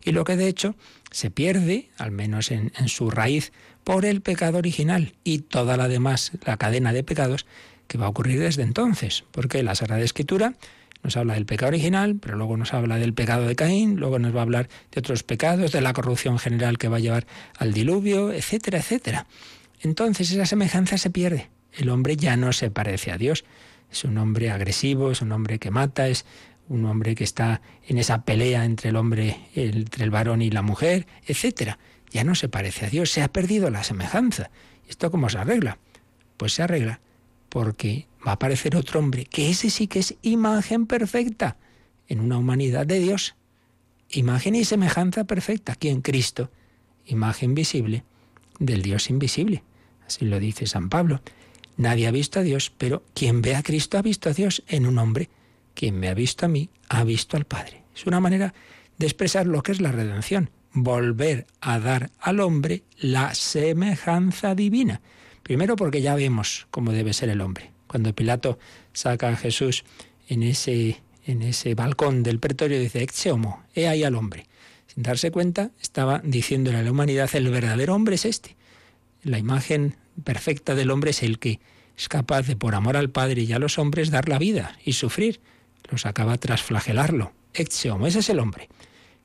[0.04, 0.76] Y lo que de hecho
[1.12, 3.52] se pierde, al menos en, su raíz,
[3.84, 7.46] por el pecado original y toda la demás, la cadena de pecados
[7.88, 9.24] que va a ocurrir desde entonces.
[9.32, 10.54] Porque la Sagrada Escritura
[11.04, 14.36] nos habla del pecado original, pero luego nos habla del pecado de Caín, luego nos
[14.36, 17.26] va a hablar de otros pecados, de la corrupción general que va a llevar
[17.58, 19.26] al diluvio, etcétera, etcétera.
[19.82, 21.50] Entonces esa semejanza se pierde.
[21.74, 23.46] El hombre ya no se parece a Dios.
[23.92, 26.26] Es un hombre agresivo, es un hombre que mata, es
[26.70, 30.62] un hombre que está en esa pelea entre el hombre, entre el varón y la
[30.62, 31.80] mujer, etcétera.
[32.12, 34.52] Ya no se parece a Dios, se ha perdido la semejanza.
[34.88, 35.80] ¿Esto cómo se arregla?
[36.38, 37.02] Pues se arregla
[37.50, 41.58] porque va a aparecer otro hombre, que ese sí que es imagen perfecta
[42.08, 43.36] en una humanidad de Dios.
[44.10, 46.52] Imagen y semejanza perfecta aquí en Cristo.
[47.06, 48.04] Imagen visible
[48.60, 49.64] del Dios invisible.
[50.06, 51.22] Así lo dice San Pablo.
[51.78, 54.86] Nadie ha visto a Dios, pero quien ve a Cristo ha visto a Dios en
[54.86, 55.30] un hombre.
[55.80, 57.84] Quien me ha visto a mí, ha visto al Padre.
[57.96, 58.54] Es una manera
[58.98, 65.00] de expresar lo que es la redención, volver a dar al hombre la semejanza divina.
[65.42, 67.72] Primero porque ya vemos cómo debe ser el hombre.
[67.88, 68.60] Cuando Pilato
[68.92, 69.86] saca a Jesús
[70.28, 74.48] en ese, en ese balcón del pretorio, dice, Exe homo, he ahí al hombre.
[74.86, 78.58] Sin darse cuenta, estaba diciéndole a la humanidad, el verdadero hombre es este.
[79.24, 81.62] La imagen perfecta del hombre es el que
[81.98, 84.92] es capaz de, por amor al Padre y a los hombres, dar la vida y
[84.92, 85.40] sufrir
[85.92, 87.34] los acaba tras flagelarlo.
[87.54, 88.70] Ese es el hombre.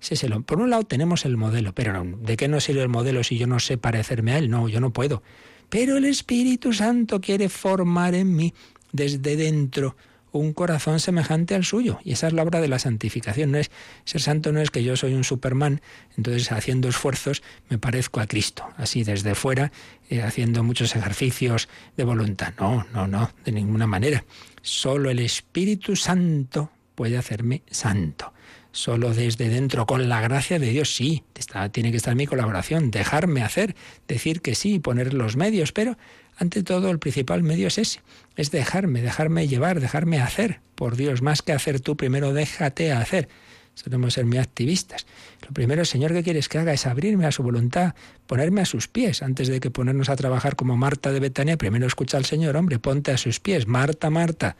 [0.00, 0.46] Ese es el hombre.
[0.46, 3.46] Por un lado tenemos el modelo, pero ¿de qué no sirve el modelo si yo
[3.46, 4.50] no sé parecerme a él?
[4.50, 5.22] No, yo no puedo.
[5.68, 8.54] Pero el Espíritu Santo quiere formar en mí
[8.92, 9.96] desde dentro
[10.38, 12.00] un corazón semejante al suyo.
[12.02, 13.52] Y esa es la obra de la santificación.
[13.52, 13.70] No es
[14.04, 15.80] ser santo no es que yo soy un Superman,
[16.16, 19.70] entonces haciendo esfuerzos me parezco a Cristo, así desde fuera,
[20.10, 22.52] eh, haciendo muchos ejercicios de voluntad.
[22.58, 24.24] No, no, no, de ninguna manera.
[24.64, 28.32] Solo el Espíritu Santo puede hacerme santo.
[28.72, 32.90] Solo desde dentro, con la gracia de Dios, sí, está, tiene que estar mi colaboración,
[32.90, 33.76] dejarme hacer,
[34.08, 35.98] decir que sí, poner los medios, pero
[36.38, 38.00] ante todo el principal medio es ese,
[38.36, 40.60] es dejarme, dejarme llevar, dejarme hacer.
[40.76, 43.28] Por Dios, más que hacer tú, primero déjate hacer.
[43.74, 45.06] Solemos ser muy activistas.
[45.42, 47.94] Lo primero, Señor, que quieres que haga es abrirme a su voluntad,
[48.26, 51.56] ponerme a sus pies, antes de que ponernos a trabajar como Marta de Betania.
[51.56, 53.66] Primero escucha al Señor, hombre, ponte a sus pies.
[53.66, 54.56] Marta, Marta,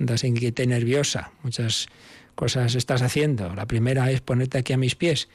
[0.00, 1.30] andas inquieta y nerviosa.
[1.42, 1.86] Muchas
[2.34, 3.54] cosas estás haciendo.
[3.54, 5.28] La primera es ponerte aquí a mis pies.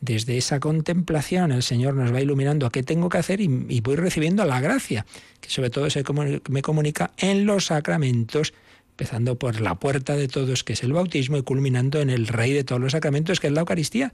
[0.00, 3.96] Desde esa contemplación el Señor nos va iluminando a qué tengo que hacer y, voy
[3.96, 5.04] recibiendo la gracia,
[5.40, 6.02] que sobre todo se
[6.48, 8.54] me comunica en los sacramentos
[9.00, 12.52] empezando por la puerta de todos, que es el bautismo, y culminando en el rey
[12.52, 14.12] de todos los sacramentos, que es la Eucaristía,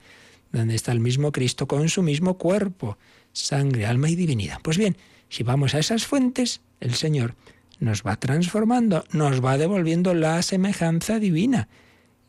[0.52, 2.96] donde está el mismo Cristo con su mismo cuerpo,
[3.32, 4.60] sangre, alma y divinidad.
[4.62, 4.96] Pues bien,
[5.28, 7.34] si vamos a esas fuentes, el Señor
[7.80, 11.66] nos va transformando, nos va devolviendo la semejanza divina.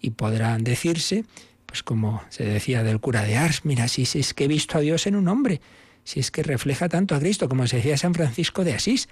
[0.02, 1.26] Y podrá decirse,
[1.68, 4.82] pues como se decía del cura de Ars, mira, si es que he visto a
[4.82, 5.62] Dios en un hombre,
[6.04, 9.10] si es que refleja tanto a Cristo, como se decía San Francisco de Asís,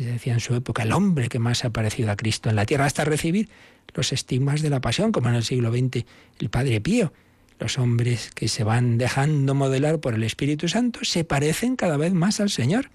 [0.00, 2.86] decía en su época, el hombre que más ha parecido a Cristo en la tierra,
[2.86, 3.48] hasta recibir
[3.94, 6.04] los estigmas de la pasión, como en el siglo XX
[6.38, 7.12] el Padre Pío.
[7.58, 12.12] los hombres que se van dejando modelar por el Espíritu Santo se parecen cada vez
[12.12, 12.90] más al Señor.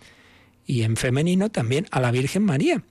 [0.65, 2.81] Y en femenino también a la Virgen María,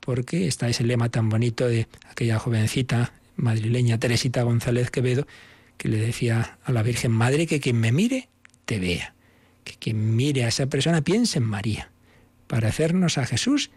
[0.00, 5.26] porque está ese lema tan bonito de aquella jovencita madrileña Teresita González Quevedo,
[5.76, 8.28] que le decía a la Virgen Madre que quien me mire,
[8.64, 9.14] te vea.
[9.64, 11.90] Que quien mire a esa persona piense en María,
[12.48, 13.70] para hacernos a Jesús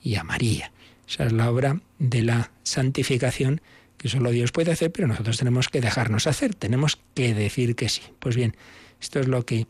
[0.00, 0.70] y a María.
[1.08, 3.60] Esa es la obra de la santificación
[3.96, 7.88] que solo Dios puede hacer, pero nosotros tenemos que dejarnos hacer, tenemos que decir que
[7.88, 8.02] sí.
[8.20, 8.56] Pues bien,
[9.00, 9.66] esto es lo que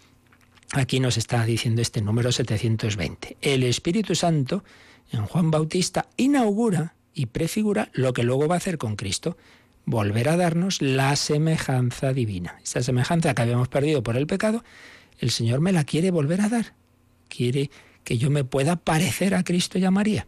[0.72, 3.38] aquí nos está diciendo este número 720.
[3.40, 4.64] El Espíritu Santo
[5.10, 9.38] en Juan Bautista inaugura y prefigura lo que luego va a hacer con Cristo,
[9.86, 12.58] volver a darnos la semejanza divina.
[12.62, 14.62] Esa semejanza que habíamos perdido por el pecado,
[15.18, 16.74] el Señor me la quiere volver a dar.
[17.28, 17.70] Quiere
[18.08, 20.26] que yo me pueda parecer a Cristo y a María.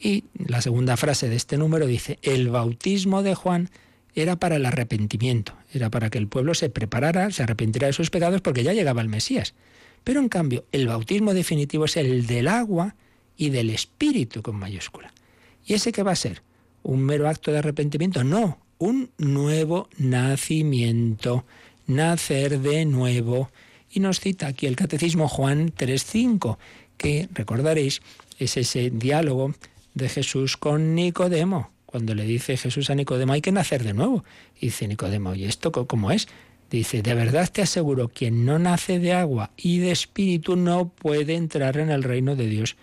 [0.00, 3.68] Y la segunda frase de este número dice, el bautismo de Juan
[4.14, 8.08] era para el arrepentimiento, era para que el pueblo se preparara, se arrepentiera de sus
[8.08, 9.52] pecados porque ya llegaba el Mesías.
[10.04, 12.96] Pero en cambio, el bautismo definitivo es el del agua
[13.36, 15.12] y del espíritu con mayúscula.
[15.66, 16.42] ¿Y ese qué va a ser?
[16.82, 18.24] ¿Un mero acto de arrepentimiento?
[18.24, 21.44] No, un nuevo nacimiento,
[21.86, 23.50] nacer de nuevo.
[23.90, 26.58] Y nos cita aquí el Catecismo Juan 3.5,
[26.96, 28.02] que recordaréis
[28.38, 29.54] es ese diálogo
[29.94, 31.70] de Jesús con Nicodemo.
[31.86, 34.24] Cuando le dice Jesús a Nicodemo, hay que nacer de nuevo.
[34.60, 36.28] dice Nicodemo, ¿y esto cómo es?
[36.70, 41.34] Dice, de verdad te aseguro, quien no nace de agua y de espíritu no puede
[41.34, 42.76] entrar en el reino de Dios.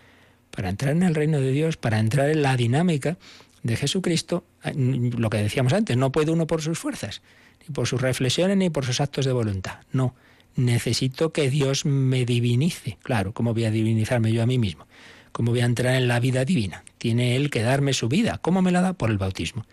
[0.52, 3.18] Para entrar en el reino de Dios, para entrar en la dinámica
[3.62, 7.22] de Jesucristo, lo que decíamos antes, no puede uno por sus fuerzas,
[7.68, 9.80] ni por sus reflexiones, ni por sus actos de voluntad.
[9.92, 10.16] No,
[10.56, 12.98] necesito que Dios me divinice.
[13.04, 14.88] Claro, ¿cómo voy a divinizarme yo a mí mismo?
[15.32, 16.84] ¿Cómo voy a entrar en la vida divina?
[16.98, 18.40] Tiene Él que darme su vida.
[18.42, 18.94] ¿Cómo me la da?
[18.94, 19.66] Por el bautismo.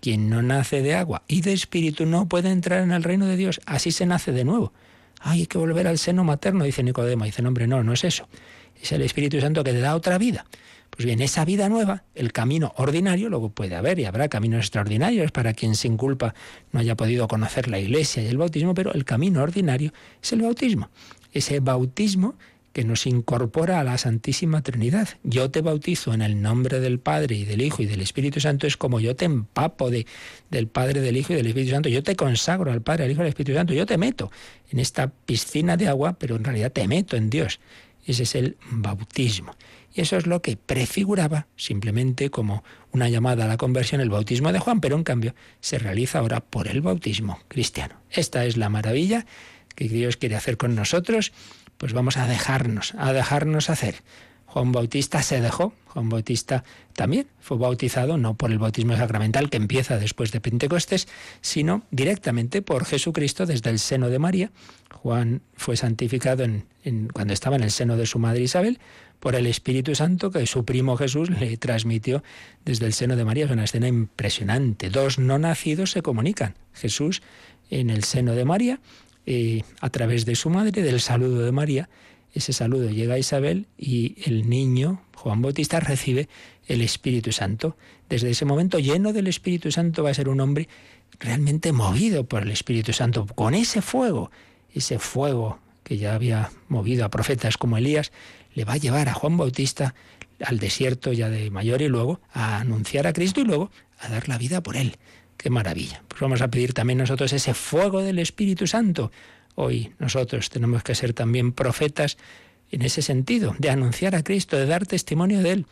[0.00, 3.36] Quien no nace de agua y de espíritu no puede entrar en el reino de
[3.36, 3.60] Dios.
[3.64, 4.72] Así se nace de nuevo.
[5.20, 7.24] Ay, hay que volver al seno materno, dice Nicodemo.
[7.24, 8.28] Dice, hombre, no, no es eso.
[8.80, 10.44] Es el Espíritu Santo que te da otra vida.
[10.96, 15.30] Pues bien, esa vida nueva, el camino ordinario, luego puede haber y habrá caminos extraordinarios
[15.30, 16.34] para quien sin culpa
[16.72, 20.40] no haya podido conocer la iglesia y el bautismo, pero el camino ordinario es el
[20.40, 20.88] bautismo.
[21.34, 22.34] Ese bautismo
[22.76, 25.08] que nos incorpora a la Santísima Trinidad.
[25.22, 28.66] Yo te bautizo en el nombre del Padre y del Hijo y del Espíritu Santo,
[28.66, 30.06] es como yo te empapo de,
[30.50, 33.20] del Padre, del Hijo y del Espíritu Santo, yo te consagro al Padre, al Hijo
[33.20, 34.30] y al Espíritu Santo, yo te meto
[34.70, 37.60] en esta piscina de agua, pero en realidad te meto en Dios.
[38.06, 39.54] Ese es el bautismo.
[39.92, 44.52] Y eso es lo que prefiguraba simplemente como una llamada a la conversión el bautismo
[44.52, 47.96] de Juan, pero en cambio se realiza ahora por el bautismo cristiano.
[48.10, 49.26] Esta es la maravilla
[49.74, 51.32] que Dios quiere hacer con nosotros
[51.76, 53.96] pues vamos a dejarnos, a dejarnos hacer.
[54.46, 59.56] Juan Bautista se dejó, Juan Bautista también fue bautizado, no por el bautismo sacramental que
[59.56, 61.08] empieza después de Pentecostés,
[61.40, 64.50] sino directamente por Jesucristo desde el seno de María.
[64.92, 66.64] Juan fue santificado en,
[67.12, 68.78] cuando estaba en el seno de su madre Isabel
[69.20, 72.22] por el Espíritu Santo que su primo Jesús le transmitió
[72.64, 73.46] desde el seno de María.
[73.46, 74.90] Es una escena impresionante.
[74.90, 76.54] Dos no nacidos se comunican.
[76.72, 77.22] Jesús
[77.70, 78.80] en el seno de María
[79.26, 81.88] eh, a través de su madre, del saludo de María.
[82.36, 86.28] Ese saludo llega a Isabel y el niño, Juan Bautista, recibe
[86.66, 87.78] el Espíritu Santo.
[88.10, 90.68] Desde ese momento, lleno del Espíritu Santo, va a ser un hombre
[91.18, 94.30] realmente movido por el Espíritu Santo, con ese fuego,
[94.74, 98.12] ese fuego que ya había movido a profetas como Elías,
[98.52, 99.94] le va a llevar a Juan Bautista
[100.44, 104.28] al desierto ya de mayor y luego a anunciar a Cristo y luego a dar
[104.28, 104.98] la vida por él.
[105.38, 106.02] Qué maravilla.
[106.06, 109.10] Pues vamos a pedir también nosotros ese fuego del Espíritu Santo.
[109.56, 112.18] Hoy nosotros tenemos que ser también profetas
[112.70, 115.66] en ese sentido, de anunciar a Cristo, de dar testimonio de Él.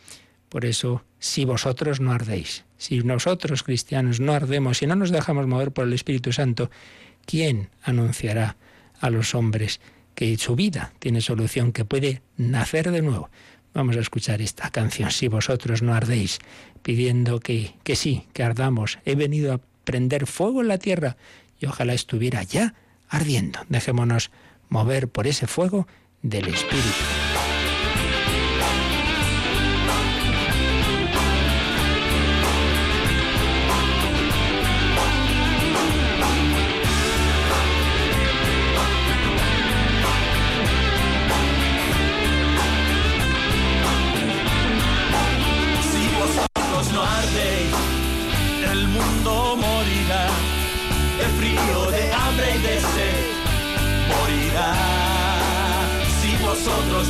[0.49, 5.45] Por eso, si vosotros no ardéis, si nosotros cristianos no ardemos, si no nos dejamos
[5.45, 6.71] mover por el Espíritu Santo,
[7.25, 8.57] ¿quién anunciará
[8.99, 9.79] a los hombres
[10.15, 13.29] que su vida tiene solución, que puede nacer de nuevo?
[13.75, 16.39] Vamos a escuchar esta canción, Si vosotros no ardéis,
[16.81, 18.97] pidiendo que, que sí, que ardamos.
[19.05, 21.17] He venido a prender fuego en la tierra
[21.59, 22.73] y ojalá estuviera ya
[23.09, 23.59] ardiendo.
[23.69, 24.31] Dejémonos
[24.69, 25.87] mover por ese fuego
[26.21, 27.34] del Espíritu.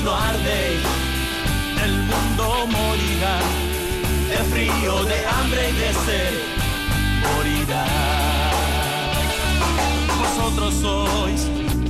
[0.03, 0.81] No ardéis,
[1.83, 3.39] el mundo morirá,
[4.29, 6.33] de frío, de hambre y de sed,
[7.23, 8.15] morirá.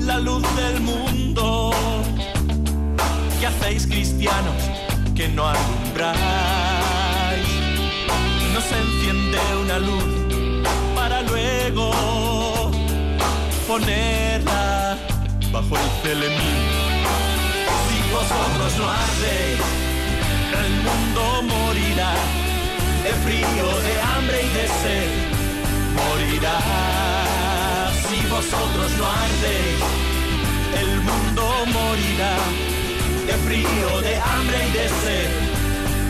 [0.06, 1.72] la luz del mundo.
[3.39, 4.56] ¿Qué hacéis cristianos
[5.15, 6.15] que no alumbráis?
[8.54, 10.04] No se enciende una luz
[10.96, 11.91] para luego
[13.68, 14.98] ponerla
[15.52, 16.85] bajo el celemín.
[18.15, 19.60] Vosotros no ardéis,
[20.63, 21.23] el mundo
[21.54, 22.13] morirá
[23.04, 25.10] de frío, de hambre y de sed.
[25.99, 26.58] Morirá
[28.08, 29.84] si vosotros no ardéis,
[30.82, 31.43] el mundo
[31.78, 32.36] morirá
[33.28, 35.30] de frío, de hambre y de sed.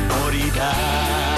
[0.08, 1.35] Morirá.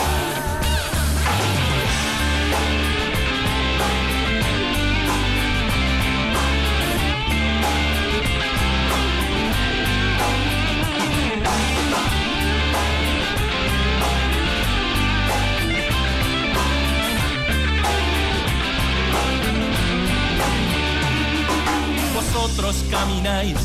[22.47, 23.57] Vosotros camináis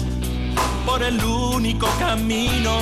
[0.84, 2.78] por el único camino,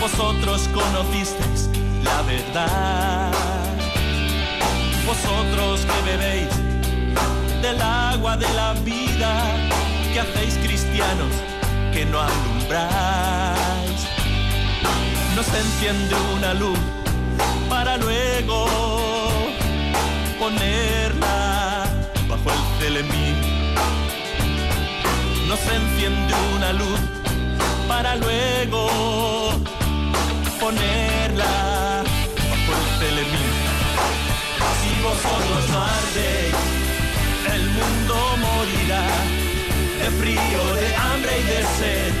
[0.00, 1.68] vosotros conocisteis
[2.02, 3.30] la verdad.
[5.06, 6.48] Vosotros que bebéis
[7.60, 9.44] del agua de la vida,
[10.14, 11.32] que hacéis cristianos
[11.92, 14.00] que no alumbráis.
[15.36, 16.78] No se enciende una luz
[17.68, 18.66] para luego
[20.38, 21.84] ponerla
[22.26, 23.49] bajo el telemín
[25.50, 27.00] no se enciende una luz
[27.88, 28.88] para luego
[30.60, 32.04] ponerla
[32.48, 33.54] bajo el telemín.
[34.78, 36.54] Si vosotros no ardéis,
[37.54, 38.14] el mundo
[38.46, 39.06] morirá
[40.00, 42.12] de frío, de hambre y de sed.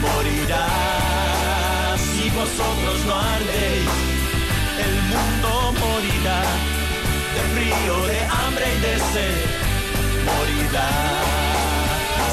[0.00, 0.66] Morirá
[1.98, 3.90] si vosotros no ardéis,
[4.86, 5.50] el mundo
[5.84, 6.40] morirá
[7.34, 9.36] de frío, de hambre y de sed.
[10.24, 11.53] Morirá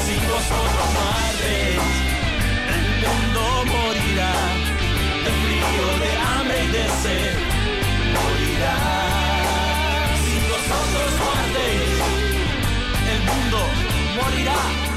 [0.04, 1.06] si vosotros no
[2.74, 4.34] el mundo morirá
[5.24, 7.34] de frío, de hambre y de sed.
[8.16, 8.76] Morirá
[10.22, 11.30] si vosotros no
[13.12, 13.58] el mundo
[14.16, 14.91] morirá.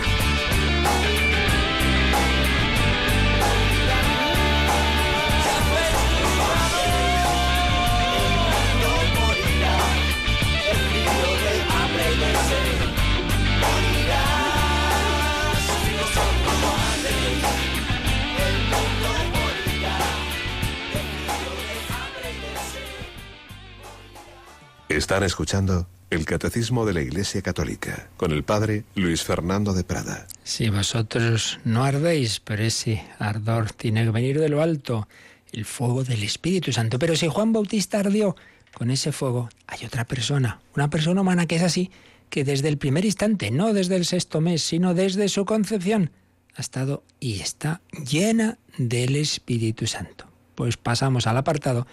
[24.96, 30.26] Están escuchando el Catecismo de la Iglesia Católica con el Padre Luis Fernando de Prada.
[30.46, 35.10] Si vosotros no ardéis, pero ese ardor tiene que venir de lo alto,
[35.52, 36.98] el fuego del Espíritu Santo.
[36.98, 38.38] Pero si Juan Bautista ardió
[38.74, 41.92] con ese fuego, hay otra persona, una persona humana que es así,
[42.30, 46.12] que desde el primer instante, no desde el sexto mes, sino desde su concepción,
[46.56, 50.26] ha estado y está llena del Espíritu Santo.
[50.56, 51.86] Pues pasamos al apartado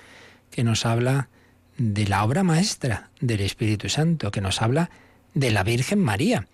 [0.52, 1.28] que nos habla
[1.78, 4.90] la obra maestra del Espíritu Santo, que nos habla
[5.34, 6.46] de la Virgen María.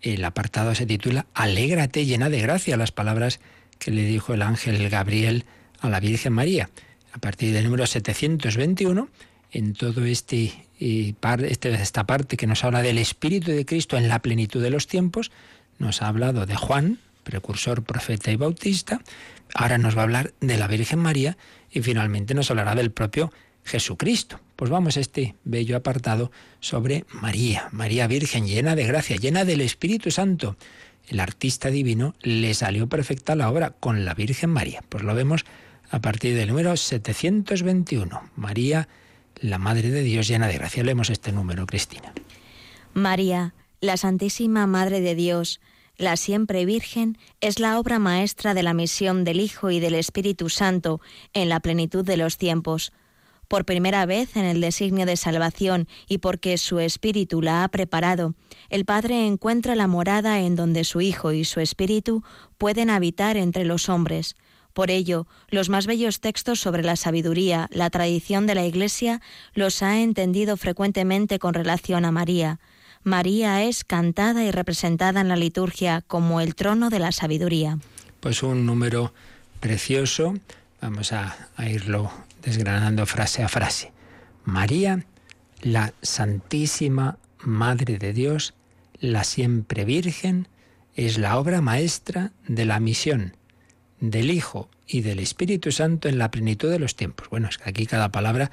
[0.00, 3.40] El apartado se titula Alégrate llena de gracia, las palabras
[3.78, 5.44] que le dijo el ángel Gabriel
[5.80, 6.70] a la Virgen María.
[7.12, 9.08] A partir del número 721,
[9.52, 11.14] en todo este, eh,
[11.48, 14.86] este, esta parte que nos habla del Espíritu de Cristo en la plenitud de los
[14.86, 15.32] tiempos,
[15.78, 19.00] nos ha hablado de Juan, precursor, profeta y bautista,
[19.54, 21.36] ahora nos va a hablar de la Virgen María
[21.70, 23.32] y finalmente nos hablará del propio
[23.64, 24.40] Jesucristo.
[24.56, 29.60] Pues vamos a este bello apartado sobre María, María Virgen, llena de gracia, llena del
[29.60, 30.56] Espíritu Santo.
[31.08, 34.82] El artista divino le salió perfecta la obra con la Virgen María.
[34.88, 35.44] Pues lo vemos
[35.90, 38.30] a partir del número 721.
[38.36, 38.88] María,
[39.40, 40.84] la Madre de Dios, llena de gracia.
[40.84, 42.12] Leemos este número, Cristina.
[42.92, 45.60] María, la Santísima Madre de Dios,
[45.96, 50.48] la siempre Virgen, es la obra maestra de la misión del Hijo y del Espíritu
[50.48, 51.00] Santo
[51.32, 52.92] en la plenitud de los tiempos
[53.50, 58.36] por primera vez en el designio de salvación y porque su Espíritu la ha preparado,
[58.68, 62.22] el Padre encuentra la morada en donde su Hijo y su Espíritu
[62.58, 64.36] pueden habitar entre los hombres.
[64.72, 69.20] Por ello, los más bellos textos sobre la sabiduría, la tradición de la Iglesia,
[69.52, 72.60] los ha entendido frecuentemente con relación a María.
[73.02, 77.80] María es cantada y representada en la liturgia como el trono de la sabiduría.
[78.20, 79.12] Pues un número
[79.58, 80.34] precioso.
[80.80, 82.12] Vamos a, a irlo
[82.42, 83.92] desgranando frase a frase.
[84.44, 85.04] María,
[85.62, 88.54] la Santísima Madre de Dios,
[89.00, 90.48] la siempre Virgen,
[90.94, 93.36] es la obra maestra de la misión
[94.00, 97.28] del Hijo y del Espíritu Santo en la plenitud de los tiempos.
[97.30, 98.50] Bueno, es que aquí cada palabra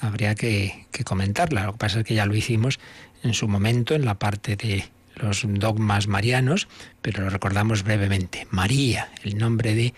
[0.00, 1.64] habría que, que comentarla.
[1.64, 2.78] Lo que pasa es que ya lo hicimos
[3.22, 4.84] en su momento en la parte de
[5.16, 6.68] los dogmas marianos,
[7.02, 8.46] pero lo recordamos brevemente.
[8.50, 9.94] María, el nombre de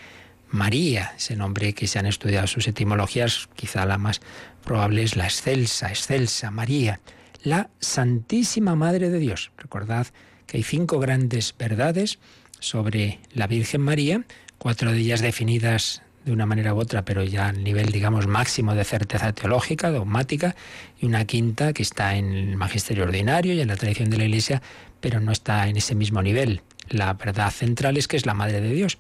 [0.51, 4.21] María, ese nombre que se han estudiado sus etimologías, quizá la más
[4.65, 7.01] probable es la excelsa, excelsa María,
[7.43, 9.53] la Santísima Madre de Dios.
[9.57, 10.09] Recordad
[10.47, 12.19] que hay cinco grandes verdades
[12.59, 14.25] sobre la Virgen María,
[14.59, 18.75] cuatro de ellas definidas de una manera u otra, pero ya al nivel, digamos, máximo
[18.75, 20.55] de certeza teológica, dogmática,
[21.01, 24.25] y una quinta que está en el magisterio ordinario y en la tradición de la
[24.25, 24.61] Iglesia,
[25.01, 26.61] pero no está en ese mismo nivel.
[26.89, 28.99] La verdad central es que es la Madre de Dios,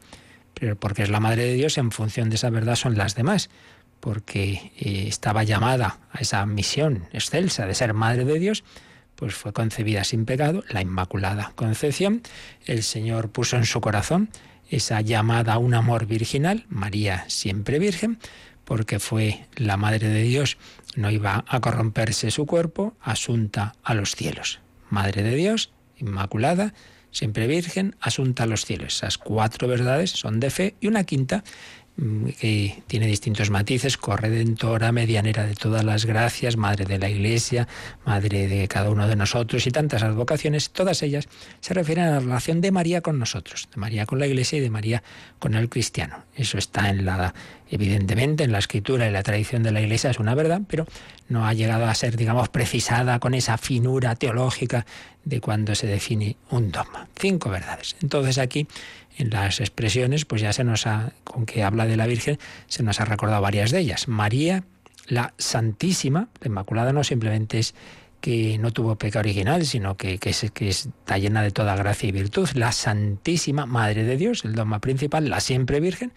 [0.60, 3.48] pero porque es la Madre de Dios, en función de esa verdad son las demás,
[3.98, 8.62] porque eh, estaba llamada a esa misión excelsa de ser Madre de Dios,
[9.16, 12.22] pues fue concebida sin pecado, la Inmaculada Concepción,
[12.66, 14.28] el Señor puso en su corazón
[14.68, 18.18] esa llamada a un amor virginal, María siempre virgen,
[18.66, 20.58] porque fue la Madre de Dios,
[20.94, 24.60] no iba a corromperse su cuerpo, asunta a los cielos.
[24.90, 26.74] Madre de Dios, Inmaculada,
[27.10, 28.96] siempre virgen, asunta a los cielos.
[28.96, 31.44] Esas cuatro verdades son de fe y una quinta
[31.96, 37.68] que tiene distintos matices, corredentora, medianera de todas las gracias, madre de la Iglesia,
[38.06, 41.28] madre de cada uno de nosotros y tantas advocaciones, todas ellas
[41.60, 44.62] se refieren a la relación de María con nosotros, de María con la Iglesia y
[44.62, 45.02] de María
[45.38, 46.24] con el cristiano.
[46.34, 47.34] Eso está en la
[47.70, 50.86] evidentemente en la escritura y la tradición de la Iglesia es una verdad, pero
[51.28, 54.84] no ha llegado a ser, digamos, precisada con esa finura teológica
[55.24, 57.08] de cuando se define un dogma.
[57.16, 57.94] Cinco verdades.
[58.02, 58.66] Entonces aquí
[59.16, 62.82] en las expresiones, pues ya se nos ha, con que habla de la Virgen, se
[62.82, 64.08] nos ha recordado varias de ellas.
[64.08, 64.64] María,
[65.06, 67.74] la Santísima, la Inmaculada no simplemente es
[68.20, 72.12] que no tuvo pecado original, sino que, que, que, está llena de toda gracia y
[72.12, 72.48] virtud.
[72.54, 76.12] La Santísima Madre de Dios, el dogma principal, la siempre Virgen,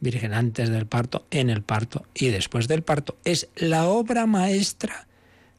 [0.00, 3.16] Virgen antes del parto, en el parto y después del parto.
[3.24, 5.06] Es la obra maestra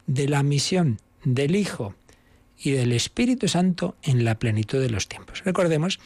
[0.05, 1.95] de la misión del Hijo
[2.59, 5.43] y del Espíritu Santo en la plenitud de los tiempos.
[5.43, 5.99] Recordemos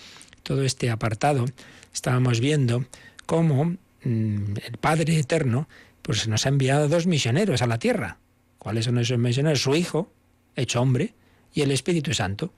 [0.43, 1.45] todo este apartado,
[1.93, 2.85] estábamos viendo
[3.25, 5.67] cómo mm, el Padre Eterno
[6.01, 8.17] pues nos ha enviado dos misioneros a la tierra.
[8.57, 9.61] ¿Cuáles son esos misioneros?
[9.61, 10.11] Su Hijo,
[10.55, 11.13] hecho hombre,
[11.53, 12.53] y el Espíritu Santo.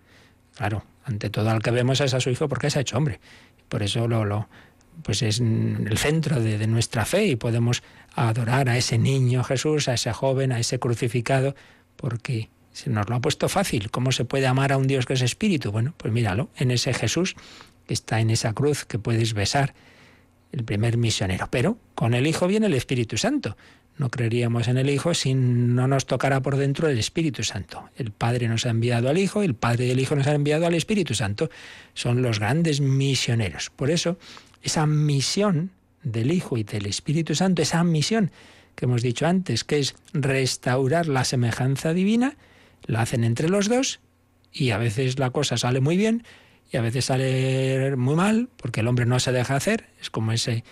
[0.56, 3.20] Claro, ante todo al que vemos es a su Hijo porque es hecho hombre.
[3.70, 4.48] Por eso lo,
[5.02, 7.84] pues es el centro de, de nuestra fe y podemos
[8.16, 11.56] adorar a ese niño Jesús, a ese joven, a ese crucificado,
[11.96, 13.92] porque se nos lo ha puesto fácil.
[13.92, 15.72] ¿Cómo se puede amar a un Dios que es espíritu?
[15.72, 17.36] Bueno, pues míralo, en ese Jesús
[17.88, 19.74] que está en esa cruz que puedes besar,
[20.52, 21.48] el primer misionero.
[21.50, 23.58] Pero con el Hijo viene el Espíritu Santo.
[23.98, 27.90] No creeríamos en el Hijo si no nos tocara por dentro el Espíritu Santo.
[27.96, 30.74] El Padre nos ha enviado al Hijo, el Padre del Hijo nos ha enviado al
[30.74, 31.50] Espíritu Santo.
[31.94, 33.70] Son los grandes misioneros.
[33.70, 34.18] Por eso,
[34.62, 35.72] esa misión
[36.04, 38.32] del Hijo y del Espíritu Santo, esa misión
[38.76, 42.36] que hemos dicho antes, que es restaurar la semejanza divina,
[42.86, 44.00] la hacen entre los dos
[44.52, 46.24] y a veces la cosa sale muy bien
[46.74, 50.32] y a veces sale muy mal porque el hombre no se deja hacer, es como
[50.32, 50.64] ese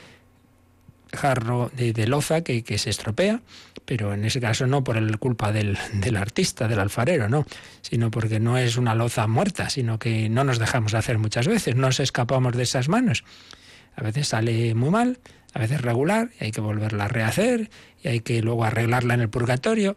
[1.14, 3.42] jarro de, loza que, se estropea,
[3.86, 7.46] pero en ese caso no por el culpa del, del, artista, del alfarero, no,
[7.82, 11.76] sino porque no es una loza muerta, sino que no nos dejamos hacer muchas veces,
[11.76, 13.24] no nos escapamos de esas manos.
[13.96, 15.20] A veces sale muy mal,
[15.54, 17.70] a veces regular, y hay que volverla a rehacer,
[18.02, 19.94] y hay que luego arreglarla en el purgatorio,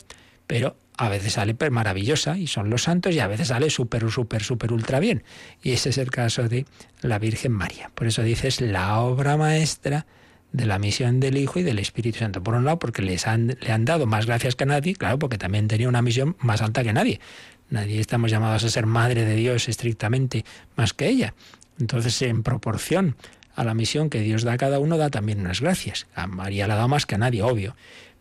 [0.46, 4.42] pero a veces sale maravillosa y son los santos y a veces sale súper, súper,
[4.42, 5.24] súper ultra bien.
[5.62, 6.66] Y ese es el caso de
[7.02, 7.90] la Virgen María.
[7.94, 10.06] Por eso dices la obra maestra
[10.52, 12.42] de la misión del Hijo y del Espíritu Santo.
[12.42, 15.18] Por un lado, porque les han, le han dado más gracias que a nadie, claro,
[15.18, 17.20] porque también tenía una misión más alta que nadie.
[17.70, 20.44] Nadie estamos llamados a ser madre de Dios estrictamente
[20.76, 21.34] más que ella.
[21.80, 23.16] Entonces, en proporción
[23.56, 26.06] a la misión que Dios da a cada uno, da también unas gracias.
[26.14, 27.74] A María la dado más que a nadie, obvio.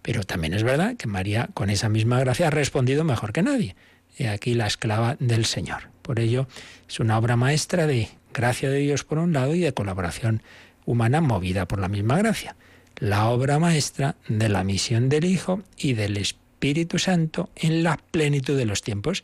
[0.04, 3.76] Pero también es verdad que María, con esa misma gracia, ha respondido mejor que nadie.
[4.18, 5.90] He aquí la esclava del Señor.
[6.04, 6.48] Por ello,
[6.88, 10.44] es una obra maestra de gracia de Dios por un lado y de colaboración
[10.86, 12.56] humana movida por la misma gracia.
[12.98, 18.58] La obra maestra de la misión del Hijo y del Espíritu Santo en la plenitud
[18.58, 19.24] de los tiempos.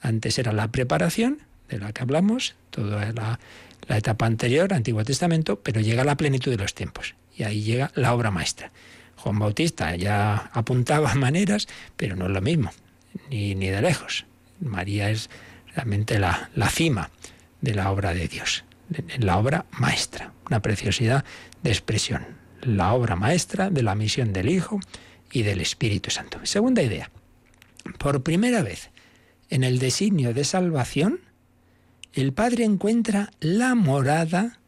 [0.00, 3.40] Antes era la preparación, de la que hablamos, toda la,
[3.88, 7.16] la etapa anterior, Antiguo Testamento, pero llega la plenitud de los tiempos.
[7.36, 8.70] Y ahí llega la obra maestra.
[9.22, 12.72] Juan Bautista ya apuntaba maneras, pero no es lo mismo,
[13.30, 14.26] ni, ni de lejos.
[14.60, 15.30] María es
[15.74, 17.10] realmente la, la cima
[17.60, 18.64] de la obra de Dios,
[19.18, 21.24] la obra maestra, una preciosidad
[21.62, 22.26] de expresión,
[22.62, 24.80] la obra maestra de la misión del Hijo
[25.30, 26.38] y del Espíritu Santo.
[26.44, 27.10] Segunda idea,
[27.98, 28.90] por primera vez
[29.50, 31.20] en el designio de salvación,
[32.12, 34.58] el Padre encuentra la morada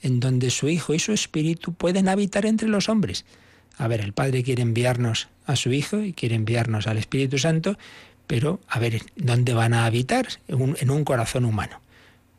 [0.00, 3.26] en donde su Hijo y su Espíritu pueden habitar entre los hombres.
[3.80, 7.78] A ver, el Padre quiere enviarnos a su Hijo y quiere enviarnos al Espíritu Santo,
[8.26, 10.28] pero a ver, ¿dónde van a habitar?
[10.48, 11.80] En un, corazón humano.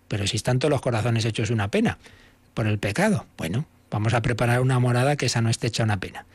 [0.08, 1.98] Pero si están todos los corazones hechos una pena
[2.54, 6.00] por el pecado, bueno, vamos a preparar una morada que esa no esté hecha una
[6.00, 6.26] pena.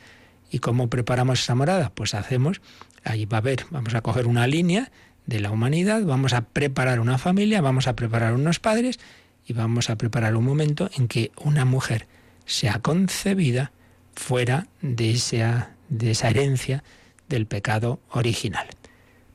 [0.51, 1.89] ¿Y cómo preparamos esa morada?
[1.95, 2.59] Pues hacemos,
[3.05, 4.91] ahí va a haber, vamos a coger una línea
[5.25, 8.99] de la humanidad, vamos a preparar una familia, vamos a preparar unos padres
[9.45, 12.07] y vamos a preparar un momento en que una mujer
[12.45, 13.71] sea concebida
[14.17, 16.83] fuera de esa, herencia
[17.29, 18.67] del pecado original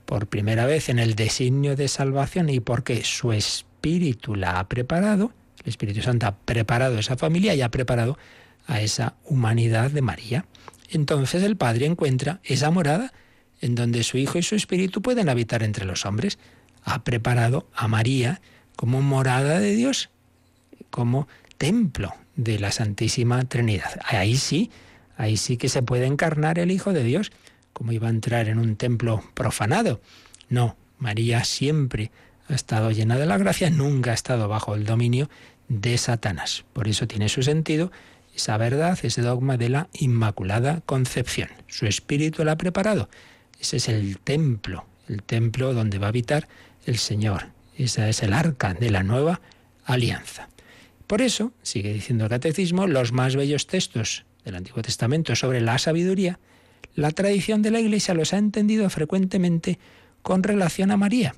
[0.05, 5.33] por primera vez en el designio de salvación y porque su Espíritu la ha preparado,
[5.63, 8.19] el Espíritu Santo ha preparado esa familia y ha preparado
[8.67, 10.45] a esa humanidad de María.
[10.91, 13.13] Entonces el Padre encuentra esa morada
[13.61, 16.39] en donde su Hijo y su Espíritu pueden habitar entre los hombres.
[16.83, 18.43] Ha preparado a María
[18.77, 20.11] como morada de Dios,
[20.91, 24.01] como templo de la Santísima Trinidad.
[24.05, 24.71] Ahí sí,
[25.17, 27.33] ahí sí que se puede encarnar el Hijo de Dios
[27.73, 30.01] como iba a entrar en un templo profanado.
[30.49, 32.11] No, María siempre
[32.49, 35.31] ha estado llena de la gracia, nunca ha estado bajo el dominio
[35.69, 36.65] de Satanás.
[36.73, 37.91] Por eso tiene su sentido
[38.35, 41.49] esa verdad, ese dogma de la Inmaculada Concepción.
[41.67, 43.09] Su espíritu la ha preparado.
[43.61, 46.49] Ese es el templo, el templo donde va a habitar
[46.87, 47.49] el Señor.
[47.77, 49.41] Esa es el arca de la nueva
[49.85, 50.49] alianza.
[51.13, 55.77] Por eso, sigue diciendo el catecismo, los más bellos textos del Antiguo Testamento sobre la
[55.77, 56.39] sabiduría
[56.95, 59.79] la tradición de la Iglesia los ha entendido frecuentemente
[60.23, 61.35] con relación a María.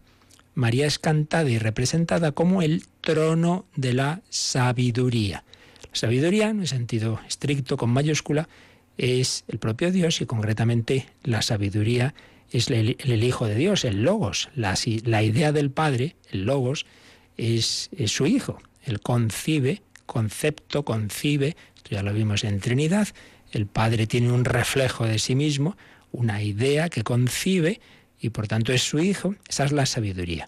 [0.55, 5.43] María es cantada y representada como el trono de la sabiduría.
[5.91, 8.49] La sabiduría, en el sentido estricto, con mayúscula,
[8.97, 12.14] es el propio Dios y concretamente la sabiduría
[12.53, 14.51] es el, Hijo de Dios, el Logos.
[14.55, 16.87] La, la idea del Padre, el Logos,
[17.37, 18.61] es, es su Hijo.
[18.85, 23.09] Él concibe, concepto, concibe, esto ya lo vimos en Trinidad,
[23.53, 25.76] el Padre tiene un reflejo de sí mismo,
[26.12, 27.80] una idea que concibe
[28.20, 29.35] y por tanto es su Hijo.
[29.49, 30.47] Esa es la sabiduría.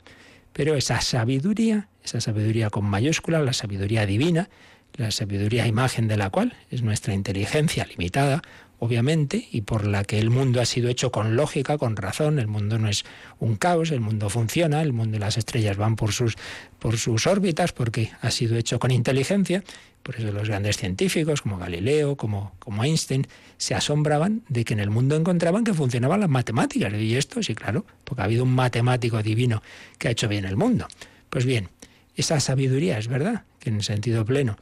[0.53, 4.49] Pero esa sabiduría, esa sabiduría con mayúscula, la sabiduría divina,
[4.97, 8.43] la sabiduría imagen de la cual es nuestra inteligencia limitada,
[8.79, 12.47] obviamente, y por la que el mundo ha sido hecho con lógica, con razón, el
[12.47, 13.05] mundo no es
[13.39, 16.37] un caos, el mundo funciona, el mundo y las estrellas van por sus,
[16.79, 19.63] por sus órbitas, porque ha sido hecho con inteligencia,
[20.03, 23.27] por eso los grandes científicos como Galileo, como, como Einstein,
[23.57, 26.93] se asombraban de que en el mundo encontraban que funcionaban las matemáticas.
[26.95, 29.63] Y esto, sí, claro, porque ha habido un matemático divino
[29.99, 30.87] que ha hecho bien el mundo.
[31.29, 31.71] Pues bien,
[32.15, 34.57] esa sabiduría es verdad, que en sentido pleno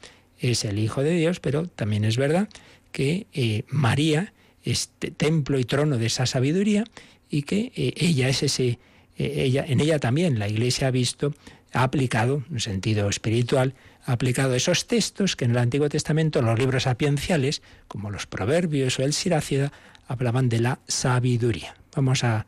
[0.51, 2.49] es el Hijo de Dios, pero también es verdad
[2.91, 4.33] que eh, María
[4.63, 6.85] es templo y trono de esa sabiduría
[7.29, 8.79] y que eh, ella es ese,
[9.17, 11.33] eh, ella, en ella también la Iglesia ha visto,
[11.73, 13.73] ha aplicado, en sentido espiritual,
[14.05, 18.99] ha aplicado esos textos que en el Antiguo Testamento los libros sapienciales, como los Proverbios
[18.99, 19.71] o el Sirácida,
[20.07, 21.75] hablaban de la sabiduría.
[21.95, 22.45] Vamos a,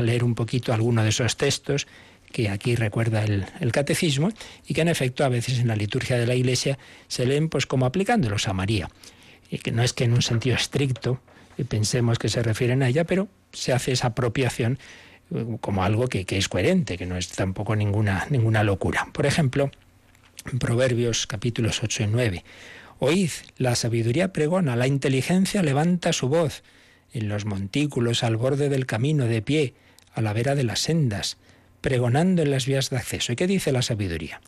[0.00, 1.88] leer un poquito alguno de esos textos
[2.32, 4.30] que aquí recuerda el, catecismo
[4.66, 7.66] y que en efecto a veces en la liturgia de la Iglesia se leen pues
[7.66, 8.90] como aplicándolos a María.
[9.50, 11.20] Y que no es que en un sentido estricto
[11.68, 14.78] pensemos que se refieren a ella, pero se hace esa apropiación
[15.34, 19.08] eh, como algo que, que es coherente, que no es tampoco ninguna, ninguna locura.
[19.12, 19.70] Por ejemplo,
[20.50, 22.44] en Proverbios capítulos 8 y 9.
[23.00, 26.62] Oíd, la sabiduría pregona, la inteligencia levanta su voz.
[27.12, 29.74] En los montículos, al borde del camino, de pie,
[30.14, 31.38] a la vera de las sendas,
[31.80, 33.32] pregonando en las vías de acceso.
[33.32, 34.40] ¿Y qué dice la sabiduría?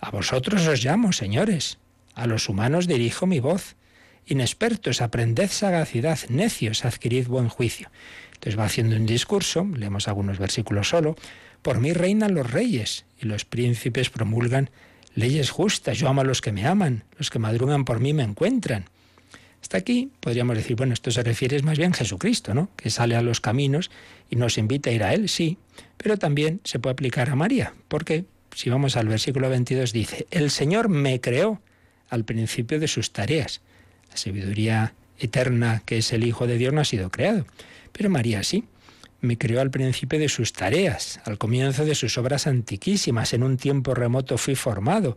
[0.00, 1.78] A vosotros os llamo, señores.
[2.14, 3.76] A los humanos dirijo mi voz.
[4.26, 6.18] Inexpertos, aprended sagacidad.
[6.28, 7.90] Necios, adquirid buen juicio.
[8.34, 11.16] Entonces va haciendo un discurso, leemos algunos versículos solo.
[11.62, 14.70] Por mí reinan los reyes y los príncipes promulgan
[15.14, 18.22] leyes justas, yo amo a los que me aman, los que madrugan por mí me
[18.22, 18.90] encuentran.
[19.64, 22.68] Hasta aquí podríamos decir, bueno, esto se refiere más bien a Jesucristo, ¿no?
[22.76, 23.90] Que sale a los caminos
[24.28, 25.56] y nos invita a ir a Él, sí,
[25.96, 30.50] pero también se puede aplicar a María, porque si vamos al versículo 22 dice, el
[30.50, 31.62] Señor me creó
[32.10, 33.62] al principio de sus tareas.
[34.10, 37.46] La sabiduría eterna que es el Hijo de Dios no ha sido creado,
[37.90, 38.64] pero María sí
[39.22, 43.32] me creó al principio de sus tareas, al comienzo de sus obras antiquísimas.
[43.32, 45.16] En un tiempo remoto fui formado,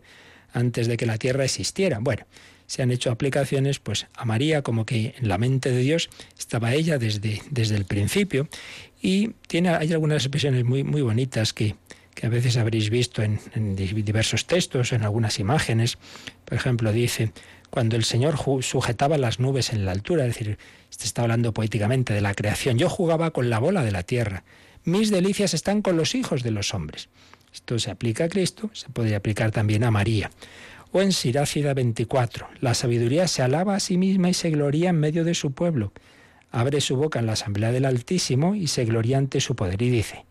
[0.54, 1.98] antes de que la tierra existiera.
[1.98, 2.24] Bueno,
[2.68, 6.74] se han hecho aplicaciones pues a María como que en la mente de Dios estaba
[6.74, 8.48] ella desde, desde el principio
[9.02, 11.74] y tiene hay algunas expresiones muy muy bonitas que,
[12.18, 13.38] que a veces habréis visto en,
[13.76, 15.98] diversos textos, en algunas imágenes.
[16.44, 17.30] Por ejemplo, dice,
[17.70, 20.58] cuando el Señor sujetaba las nubes en la altura, es decir,
[20.90, 24.42] este está hablando poéticamente de la creación, yo jugaba con la bola de la tierra,
[24.82, 27.08] mis delicias están con los hijos de los hombres.
[27.54, 30.32] Esto se aplica a Cristo, se podría aplicar también a María.
[30.90, 34.98] O en Sirácida 24, la sabiduría se alaba a sí misma y se gloria en
[34.98, 35.92] medio de su pueblo.
[36.50, 39.90] abre su boca en la asamblea del Altísimo y se gloria ante su poder y
[39.90, 40.24] dice,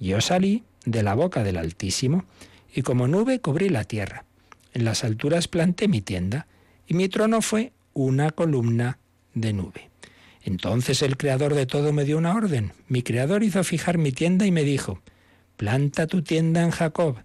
[0.00, 2.24] yo salí de la boca del Altísimo
[2.74, 4.24] y como nube cubrí la tierra.
[4.74, 6.48] En las alturas planté mi tienda
[6.88, 8.98] y mi trono fue una columna
[9.34, 9.90] de nube.
[10.42, 12.72] Entonces el Creador de todo me dio una orden.
[12.88, 15.00] Mi Creador hizo fijar mi tienda y me dijo,
[15.56, 17.18] planta tu tienda en Jacob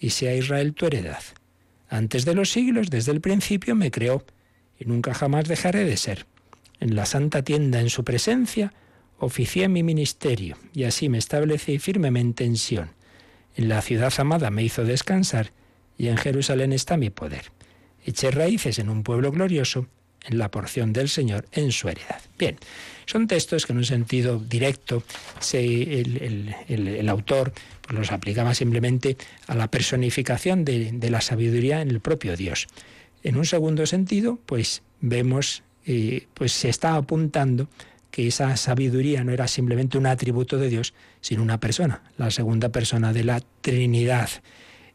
[0.00, 1.22] y sea Israel tu heredad.
[1.88, 4.24] Antes de los siglos, desde el principio, me creó
[4.78, 6.26] y nunca jamás dejaré de ser.
[6.80, 8.72] En la santa tienda, en su presencia,
[9.18, 12.90] oficié mi ministerio y así me establecí firmemente en Sión.
[13.56, 15.52] En la ciudad amada me hizo descansar
[15.96, 17.50] y en Jerusalén está mi poder.
[18.04, 19.88] Eché raíces en un pueblo glorioso,
[20.24, 22.20] en la porción del Señor, en su heredad.
[22.38, 22.56] Bien,
[23.08, 25.02] son textos que en un sentido directo
[25.54, 32.36] el, autor pues, los aplicaba simplemente a la personificación de, la sabiduría en el propio
[32.36, 32.66] Dios.
[33.22, 37.70] En un segundo sentido, pues vemos, eh, pues se está apuntando
[38.10, 40.92] que esa sabiduría no era simplemente un atributo de Dios,
[41.22, 44.28] sino una persona, la segunda persona de la Trinidad,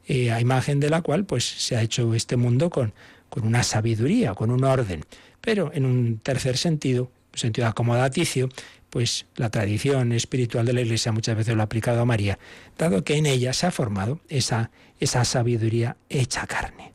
[0.07, 2.93] eh, a imagen de la cual pues se ha hecho este mundo con,
[3.41, 5.03] una sabiduría, con un orden.
[5.41, 8.49] Pero en un tercer sentido, sentido acomodaticio,
[8.89, 12.37] pues la tradición espiritual de la Iglesia muchas veces lo ha aplicado a María,
[12.77, 14.69] dado que en ella se ha formado esa,
[14.99, 16.93] esa sabiduría hecha carne.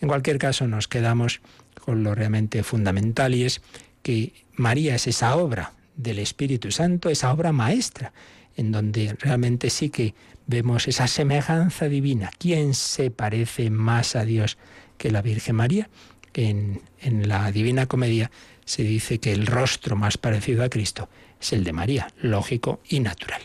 [0.00, 1.40] En cualquier caso, nos quedamos
[1.84, 3.62] con lo realmente fundamental y es
[4.02, 8.12] que María es esa obra del Espíritu Santo, esa obra maestra,
[8.56, 10.14] en donde realmente sí que
[10.46, 12.30] vemos esa semejanza divina.
[12.38, 14.58] ¿Quién se parece más a Dios
[14.98, 15.88] que la Virgen María?
[16.34, 18.30] En, en la Divina Comedia
[18.66, 21.08] se dice que el rostro más parecido a Cristo
[21.40, 23.40] es el de María, lógico y natural.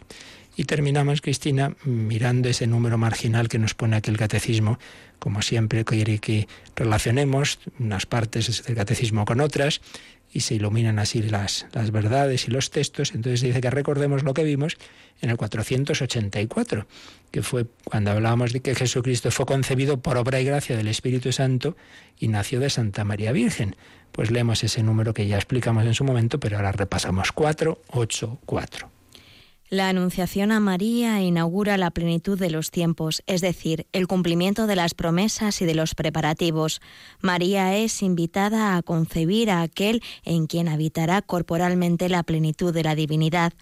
[0.58, 4.80] Y terminamos, Cristina, mirando ese número marginal que nos pone aquí el catecismo.
[5.18, 9.80] Como siempre, quiere que relacionemos unas partes del catecismo con otras
[10.34, 13.14] y se iluminan así las, las verdades y los textos.
[13.14, 14.78] Entonces dice que recordemos lo que vimos
[15.22, 16.88] en el 484,
[17.32, 21.32] que fue cuando hablábamos de que Jesucristo fue concebido por obra y gracia del Espíritu
[21.32, 21.78] Santo
[22.20, 23.76] y nació de Santa María Virgen.
[24.12, 28.90] Pues leemos ese número que ya explicamos en su momento, pero ahora repasamos 484.
[29.70, 34.76] La Anunciación a María inaugura la plenitud de los tiempos, es decir, el cumplimiento de
[34.76, 36.82] las promesas y de los preparativos.
[37.22, 42.96] María es invitada a concebir a aquel en quien habitará corporalmente la plenitud de la
[42.96, 43.54] divinidad.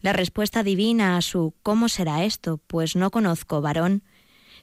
[0.00, 2.58] La respuesta divina a su ¿cómo será esto?
[2.66, 4.02] Pues no conozco varón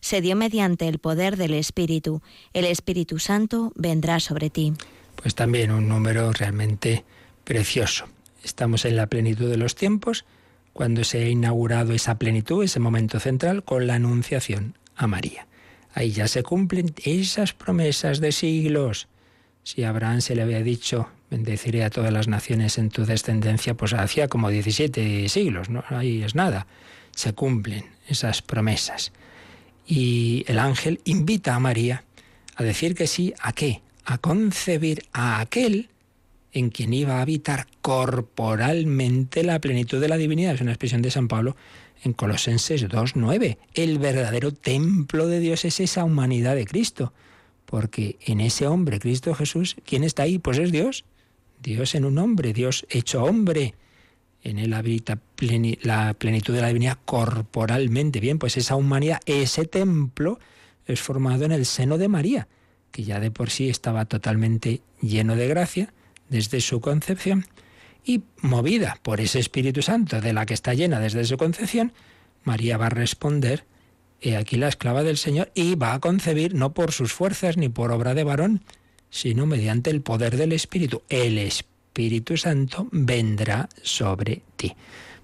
[0.01, 2.21] se dio mediante el poder del Espíritu.
[2.53, 4.73] El Espíritu Santo vendrá sobre ti.
[5.21, 7.03] Pues también un número realmente
[7.43, 8.05] precioso.
[8.43, 10.25] Estamos en la plenitud de los tiempos
[10.71, 15.47] cuando se ha inaugurado esa plenitud, ese momento central, con la anunciación a María.
[15.93, 19.07] Ahí ya se cumplen esas promesas de siglos.
[19.63, 23.73] Si a Abraham se le había dicho, bendeciré a todas las naciones en tu descendencia,
[23.73, 25.83] pues hacía como 17 siglos, ¿no?
[25.89, 26.65] Ahí es nada.
[27.11, 29.11] Se cumplen esas promesas.
[29.85, 32.03] Y el ángel invita a María
[32.55, 33.81] a decir que sí, ¿a qué?
[34.09, 35.87] A concebir a aquel
[36.51, 40.55] en quien iba a habitar corporalmente la plenitud de la divinidad.
[40.55, 41.55] Es una expresión de San Pablo
[42.03, 43.59] en Colosenses 2.9.
[43.75, 47.13] El verdadero templo de Dios es esa humanidad de Cristo.
[47.67, 50.39] Porque en ese hombre, Cristo Jesús, ¿quién está ahí?
[50.39, 51.05] Pues es Dios.
[51.61, 53.75] Dios en un hombre, Dios hecho hombre.
[54.41, 55.19] En él habita
[55.83, 58.19] la plenitud de la divinidad corporalmente.
[58.19, 60.39] Bien, pues esa humanidad, ese templo,
[60.87, 62.47] es formado en el seno de María,
[62.91, 65.93] que ya de por sí estaba totalmente lleno de gracia
[66.29, 67.45] desde su concepción
[68.03, 71.93] y movida por ese Espíritu Santo de la que está llena desde su concepción,
[72.43, 73.65] María va a responder,
[74.21, 77.69] he aquí la esclava del Señor, y va a concebir no por sus fuerzas ni
[77.69, 78.63] por obra de varón,
[79.09, 81.03] sino mediante el poder del Espíritu.
[81.09, 84.75] El Espíritu Santo vendrá sobre ti.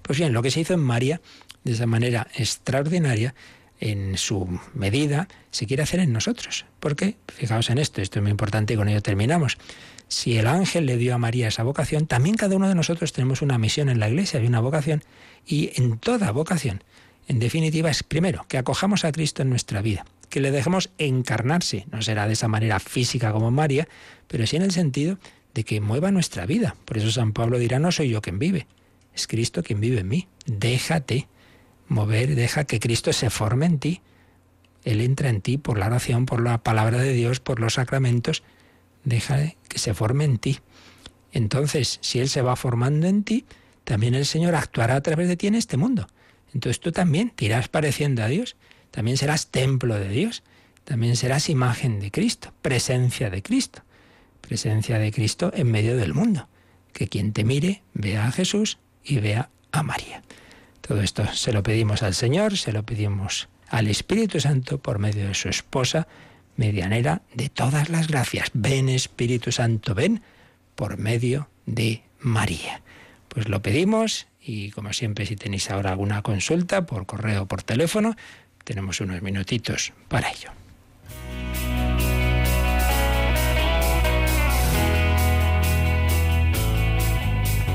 [0.01, 1.21] Pues bien, lo que se hizo en María,
[1.63, 3.33] de esa manera extraordinaria,
[3.79, 6.65] en su medida, se quiere hacer en nosotros.
[6.79, 7.15] ¿Por qué?
[7.27, 9.57] Fijaos en esto, esto es muy importante y con ello terminamos
[10.07, 13.41] si el ángel le dio a María esa vocación, también cada uno de nosotros tenemos
[13.41, 15.03] una misión en la iglesia, hay una vocación,
[15.45, 16.83] y en toda vocación,
[17.27, 21.85] en definitiva, es primero que acojamos a Cristo en nuestra vida, que le dejemos encarnarse,
[21.91, 23.87] no será de esa manera física como María,
[24.27, 25.17] pero sí en el sentido
[25.53, 26.75] de que mueva nuestra vida.
[26.85, 28.67] Por eso San Pablo dirá, no soy yo quien vive,
[29.13, 30.27] es Cristo quien vive en mí.
[30.45, 31.27] Déjate
[31.87, 34.01] mover, deja que Cristo se forme en ti.
[34.83, 38.43] Él entra en ti por la oración, por la palabra de Dios, por los sacramentos,
[39.03, 40.59] deja que se forme en ti.
[41.31, 43.45] Entonces, si Él se va formando en ti,
[43.83, 46.07] también el Señor actuará a través de ti en este mundo.
[46.53, 48.55] Entonces tú también te irás pareciendo a Dios,
[48.91, 50.43] también serás templo de Dios,
[50.85, 53.83] también serás imagen de Cristo, presencia de Cristo,
[54.41, 56.47] presencia de Cristo en medio del mundo.
[56.93, 60.23] que quien te mire vea a Jesús y vea a María.
[60.87, 65.27] Todo esto se lo pedimos al Señor, se lo pedimos al Espíritu Santo por medio
[65.27, 66.07] de su esposa,
[66.57, 68.51] medianera de todas las gracias.
[68.53, 70.21] Ven Espíritu Santo, ven
[70.75, 72.81] por medio de María.
[73.29, 77.63] Pues lo pedimos y como siempre si tenéis ahora alguna consulta por correo o por
[77.63, 78.15] teléfono,
[78.63, 80.51] tenemos unos minutitos para ello.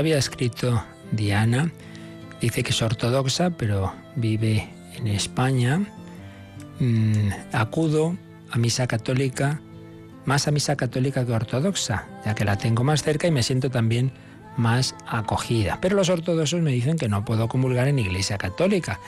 [0.00, 0.82] había escrito
[1.12, 1.70] Diana.
[2.40, 5.80] Dice que es ortodoxa, pero vive en España.
[6.78, 8.16] Mm, acudo
[8.50, 9.60] a misa católica,
[10.24, 13.70] más a misa católica que ortodoxa, ya que la tengo más cerca y me siento
[13.70, 14.12] también
[14.56, 15.78] más acogida.
[15.82, 19.00] Pero los ortodoxos me dicen que no puedo comulgar en iglesia católica.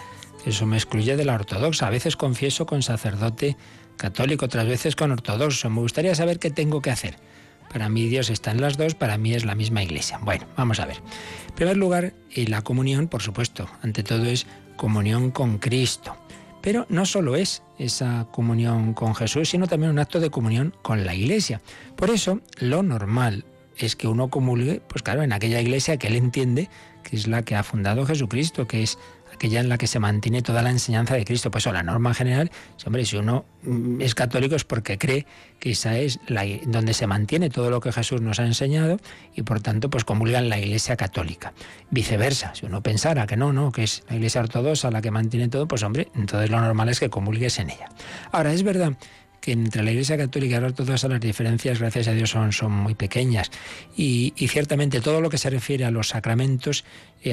[0.44, 1.86] Eso me excluye de la ortodoxa.
[1.86, 3.56] A veces confieso con sacerdote
[3.96, 5.70] católico, otras veces con ortodoxo.
[5.70, 7.16] Me gustaría saber qué tengo que hacer.
[7.72, 10.18] Para mí Dios está en las dos, para mí es la misma iglesia.
[10.22, 10.98] Bueno, vamos a ver.
[11.48, 14.46] En primer lugar, la comunión, por supuesto, ante todo es
[14.76, 16.16] comunión con Cristo.
[16.60, 21.04] Pero no solo es esa comunión con Jesús, sino también un acto de comunión con
[21.04, 21.60] la iglesia.
[21.96, 23.44] Por eso, lo normal
[23.76, 26.68] es que uno comulgue, pues claro, en aquella iglesia que él entiende
[27.02, 28.98] que es la que ha fundado Jesucristo, que es
[29.42, 31.50] aquella en la que se mantiene toda la enseñanza de Cristo.
[31.50, 32.52] Pues o la norma general,
[32.86, 35.26] hombre, si uno mm, es católico es porque cree
[35.58, 39.00] que esa es la, donde se mantiene todo lo que Jesús nos ha enseñado
[39.34, 41.54] y por tanto pues comulga en la Iglesia católica.
[41.90, 45.48] Viceversa, si uno pensara que no, no, que es la Iglesia ortodoxa la que mantiene
[45.48, 47.88] todo, pues hombre, entonces lo normal es que comulgues en ella.
[48.30, 48.92] Ahora, es verdad
[49.40, 52.70] que entre la Iglesia Católica y la Ortodoxa las diferencias, gracias a Dios, son, son
[52.70, 53.50] muy pequeñas.
[53.96, 56.84] Y, y, ciertamente todo lo que se refiere a los sacramentos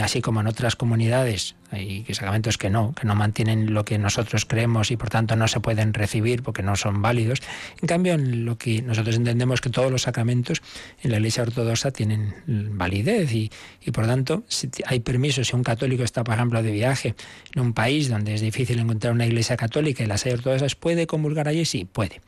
[0.02, 4.46] así como en otras comunidades hay sacramentos que no, que no mantienen lo que nosotros
[4.46, 7.42] creemos y por tanto no se pueden recibir porque no son válidos.
[7.82, 10.62] En cambio, en lo que nosotros entendemos que todos los sacramentos
[11.02, 12.34] en la Iglesia Ortodoxa tienen
[12.78, 13.52] validez y,
[13.86, 17.16] y por tanto si hay permiso, si un católico está, por ejemplo, de viaje
[17.54, 21.08] en un país donde es difícil encontrar una iglesia católica y las hay ortodoxas, ¿puede
[21.08, 21.66] comulgar allí?
[21.66, 22.22] Sí, puede.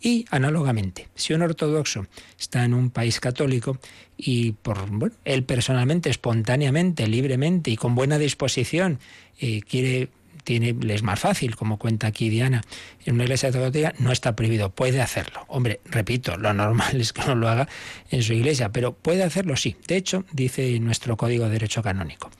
[0.00, 2.06] Y análogamente, si un ortodoxo
[2.38, 3.78] está en un país católico
[4.16, 8.98] y por bueno, él personalmente, espontáneamente, libremente y con buena disposición
[9.40, 10.08] eh, quiere
[10.42, 12.62] tiene, le es más fácil, como cuenta aquí Diana,
[13.04, 15.44] en una iglesia católica no está prohibido, puede hacerlo.
[15.48, 17.68] Hombre, repito, lo normal es que no lo haga
[18.10, 19.76] en su iglesia, pero puede hacerlo sí.
[19.86, 22.30] De hecho, dice nuestro Código de Derecho Canónico.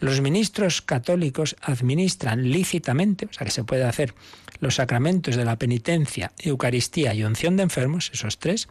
[0.00, 4.14] Los ministros católicos administran lícitamente, o sea que se puede hacer,
[4.60, 8.68] los sacramentos de la penitencia, Eucaristía y unción de enfermos, esos tres,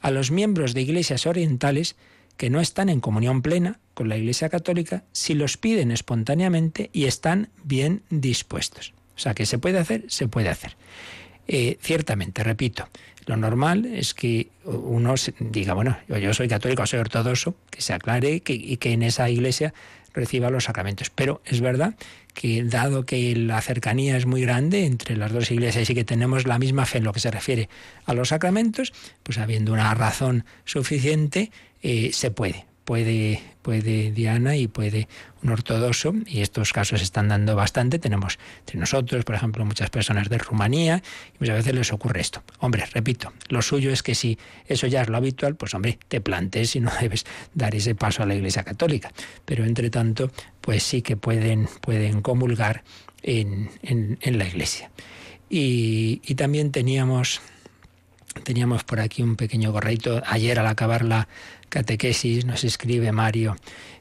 [0.00, 1.96] a los miembros de iglesias orientales
[2.36, 7.04] que no están en comunión plena con la Iglesia Católica si los piden espontáneamente y
[7.06, 8.94] están bien dispuestos.
[9.16, 10.76] O sea que se puede hacer, se puede hacer.
[11.48, 12.88] Eh, ciertamente, repito,
[13.26, 18.42] lo normal es que uno diga, bueno, yo, soy católico, soy ortodoxo, que se aclare
[18.46, 19.74] y que en esa iglesia
[20.14, 21.10] reciba los sacramentos.
[21.10, 21.94] Pero es verdad
[22.34, 26.46] que dado que la cercanía es muy grande entre las dos iglesias y que tenemos
[26.46, 27.68] la misma fe en lo que se refiere
[28.04, 28.92] a los sacramentos,
[29.22, 31.50] pues habiendo una razón suficiente,
[31.82, 35.08] eh, se puede puede, puede Diana y puede
[35.42, 37.98] un ortodoxo, y estos casos están dando bastante.
[37.98, 41.02] Tenemos entre nosotros, por ejemplo, muchas personas de Rumanía,
[41.34, 42.42] y muchas veces les ocurre esto.
[42.60, 46.22] Hombre, repito, lo suyo es que si eso ya es lo habitual, pues hombre, te
[46.22, 49.12] plantes y no debes dar ese paso a la Iglesia Católica.
[49.44, 50.32] Pero entre tanto,
[50.62, 52.84] pues sí que pueden, pueden comulgar
[53.22, 54.90] en, en, la Iglesia.
[55.50, 57.42] Y, y también teníamos
[58.44, 60.22] teníamos por aquí un pequeño gorrito.
[60.26, 61.28] Ayer al acabar la,
[61.68, 63.56] catequesis, nos escribe Mario.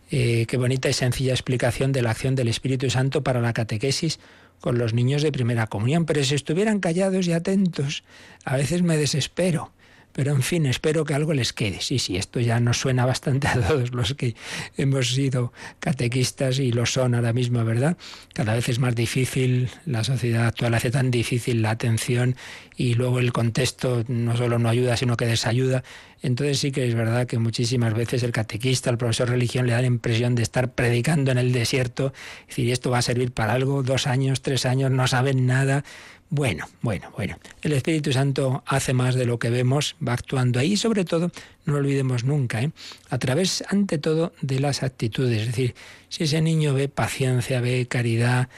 [0.10, 4.20] Eh, qué bonita y sencilla explicación de la acción del Espíritu Santo para la catequesis
[4.60, 6.06] con los niños de primera comunión.
[6.06, 8.04] Pero si estuvieran callados y atentos,
[8.46, 9.72] a veces me desespero.
[10.18, 11.80] Pero en fin, espero que algo les quede.
[11.80, 14.34] Sí, sí, esto ya nos suena bastante a todos los que
[14.76, 17.98] hemos sido catequistas y lo son ahora mismo, ¿verdad?
[18.34, 22.36] Cada vez es más difícil, la sociedad actual hace tan difícil la atención
[22.76, 25.84] y luego el contexto no solo no ayuda, sino que desayuda.
[26.24, 29.74] Entonces sí que es verdad que muchísimas veces el catequista, el profesor de religión le
[29.74, 32.12] da la impresión de estar predicando en el desierto,
[32.42, 35.84] es decir, esto va a servir para algo, dos años, tres años, no saben nada.
[36.30, 37.38] Bueno, bueno, bueno.
[37.62, 41.32] El Espíritu Santo hace más de lo que vemos, va actuando ahí sobre todo,
[41.66, 42.72] no lo olvidemos nunca, ¿eh?
[43.10, 45.42] a través, ante todo, de las actitudes.
[45.42, 45.76] Es decir,
[46.10, 48.50] si ese niño ve paciencia, ve caridad,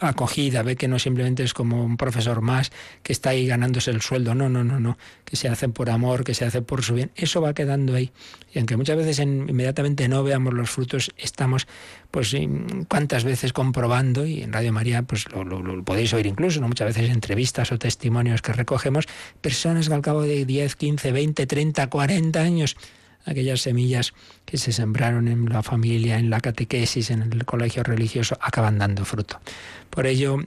[0.00, 2.72] acogida, ve que no simplemente es como un profesor más
[3.02, 6.24] que está ahí ganándose el sueldo, no, no, no, no, que se hace por amor,
[6.24, 8.12] que se hace por su bien, eso va quedando ahí.
[8.52, 11.66] Y aunque muchas veces inmediatamente no veamos los frutos, estamos,
[12.10, 12.34] pues,
[12.88, 16.68] cuántas veces comprobando, y en Radio María, pues lo, podéis oír incluso, ¿no?
[16.68, 19.06] muchas veces entrevistas o testimonios que recogemos,
[19.40, 22.76] personas que al cabo de 10, 15, 20, 30, 40 años,
[23.24, 24.14] aquellas semillas
[24.44, 29.04] que se sembraron en la familia, en la catequesis, en el colegio religioso, acaban dando
[29.04, 29.40] fruto.
[29.90, 30.46] Por ello, mm,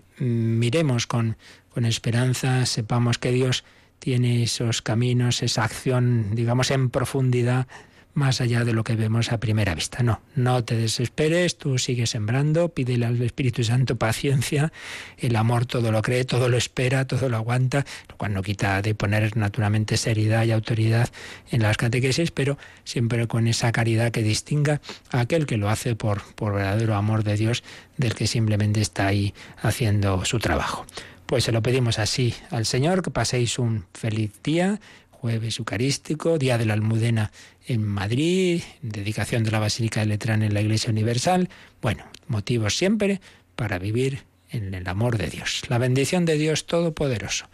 [0.60, 1.38] miremos con,
[1.70, 3.64] con esperanza, sepamos que Dios
[4.00, 7.68] tiene esos caminos, esa acción, digamos, en profundidad
[8.14, 10.04] más allá de lo que vemos a primera vista.
[10.04, 14.72] No, no te desesperes, tú sigues sembrando, pídele al Espíritu Santo paciencia,
[15.18, 18.82] el amor todo lo cree, todo lo espera, todo lo aguanta, lo cual no quita
[18.82, 21.10] de poner naturalmente seriedad y autoridad
[21.52, 25.96] en las catequesis, pero siempre con esa caridad que distinga a aquel que lo hace
[25.96, 27.64] por, por verdadero amor de Dios
[27.98, 30.86] del que simplemente está ahí haciendo su trabajo.
[31.26, 34.80] Pues se lo pedimos así al Señor, que paséis un feliz día,
[35.24, 37.32] jueves eucarístico, día de la Almudena
[37.66, 41.48] en Madrid, dedicación de la Basílica de Letrán en la Iglesia Universal.
[41.82, 43.22] Bueno, motivos siempre
[43.56, 45.62] para vivir en el amor de Dios.
[45.70, 47.46] La bendición de Dios Todopoderoso,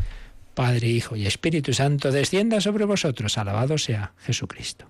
[0.56, 3.38] Padre, Hijo y Espíritu Santo, descienda sobre vosotros.
[3.38, 4.90] Alabado sea Jesucristo.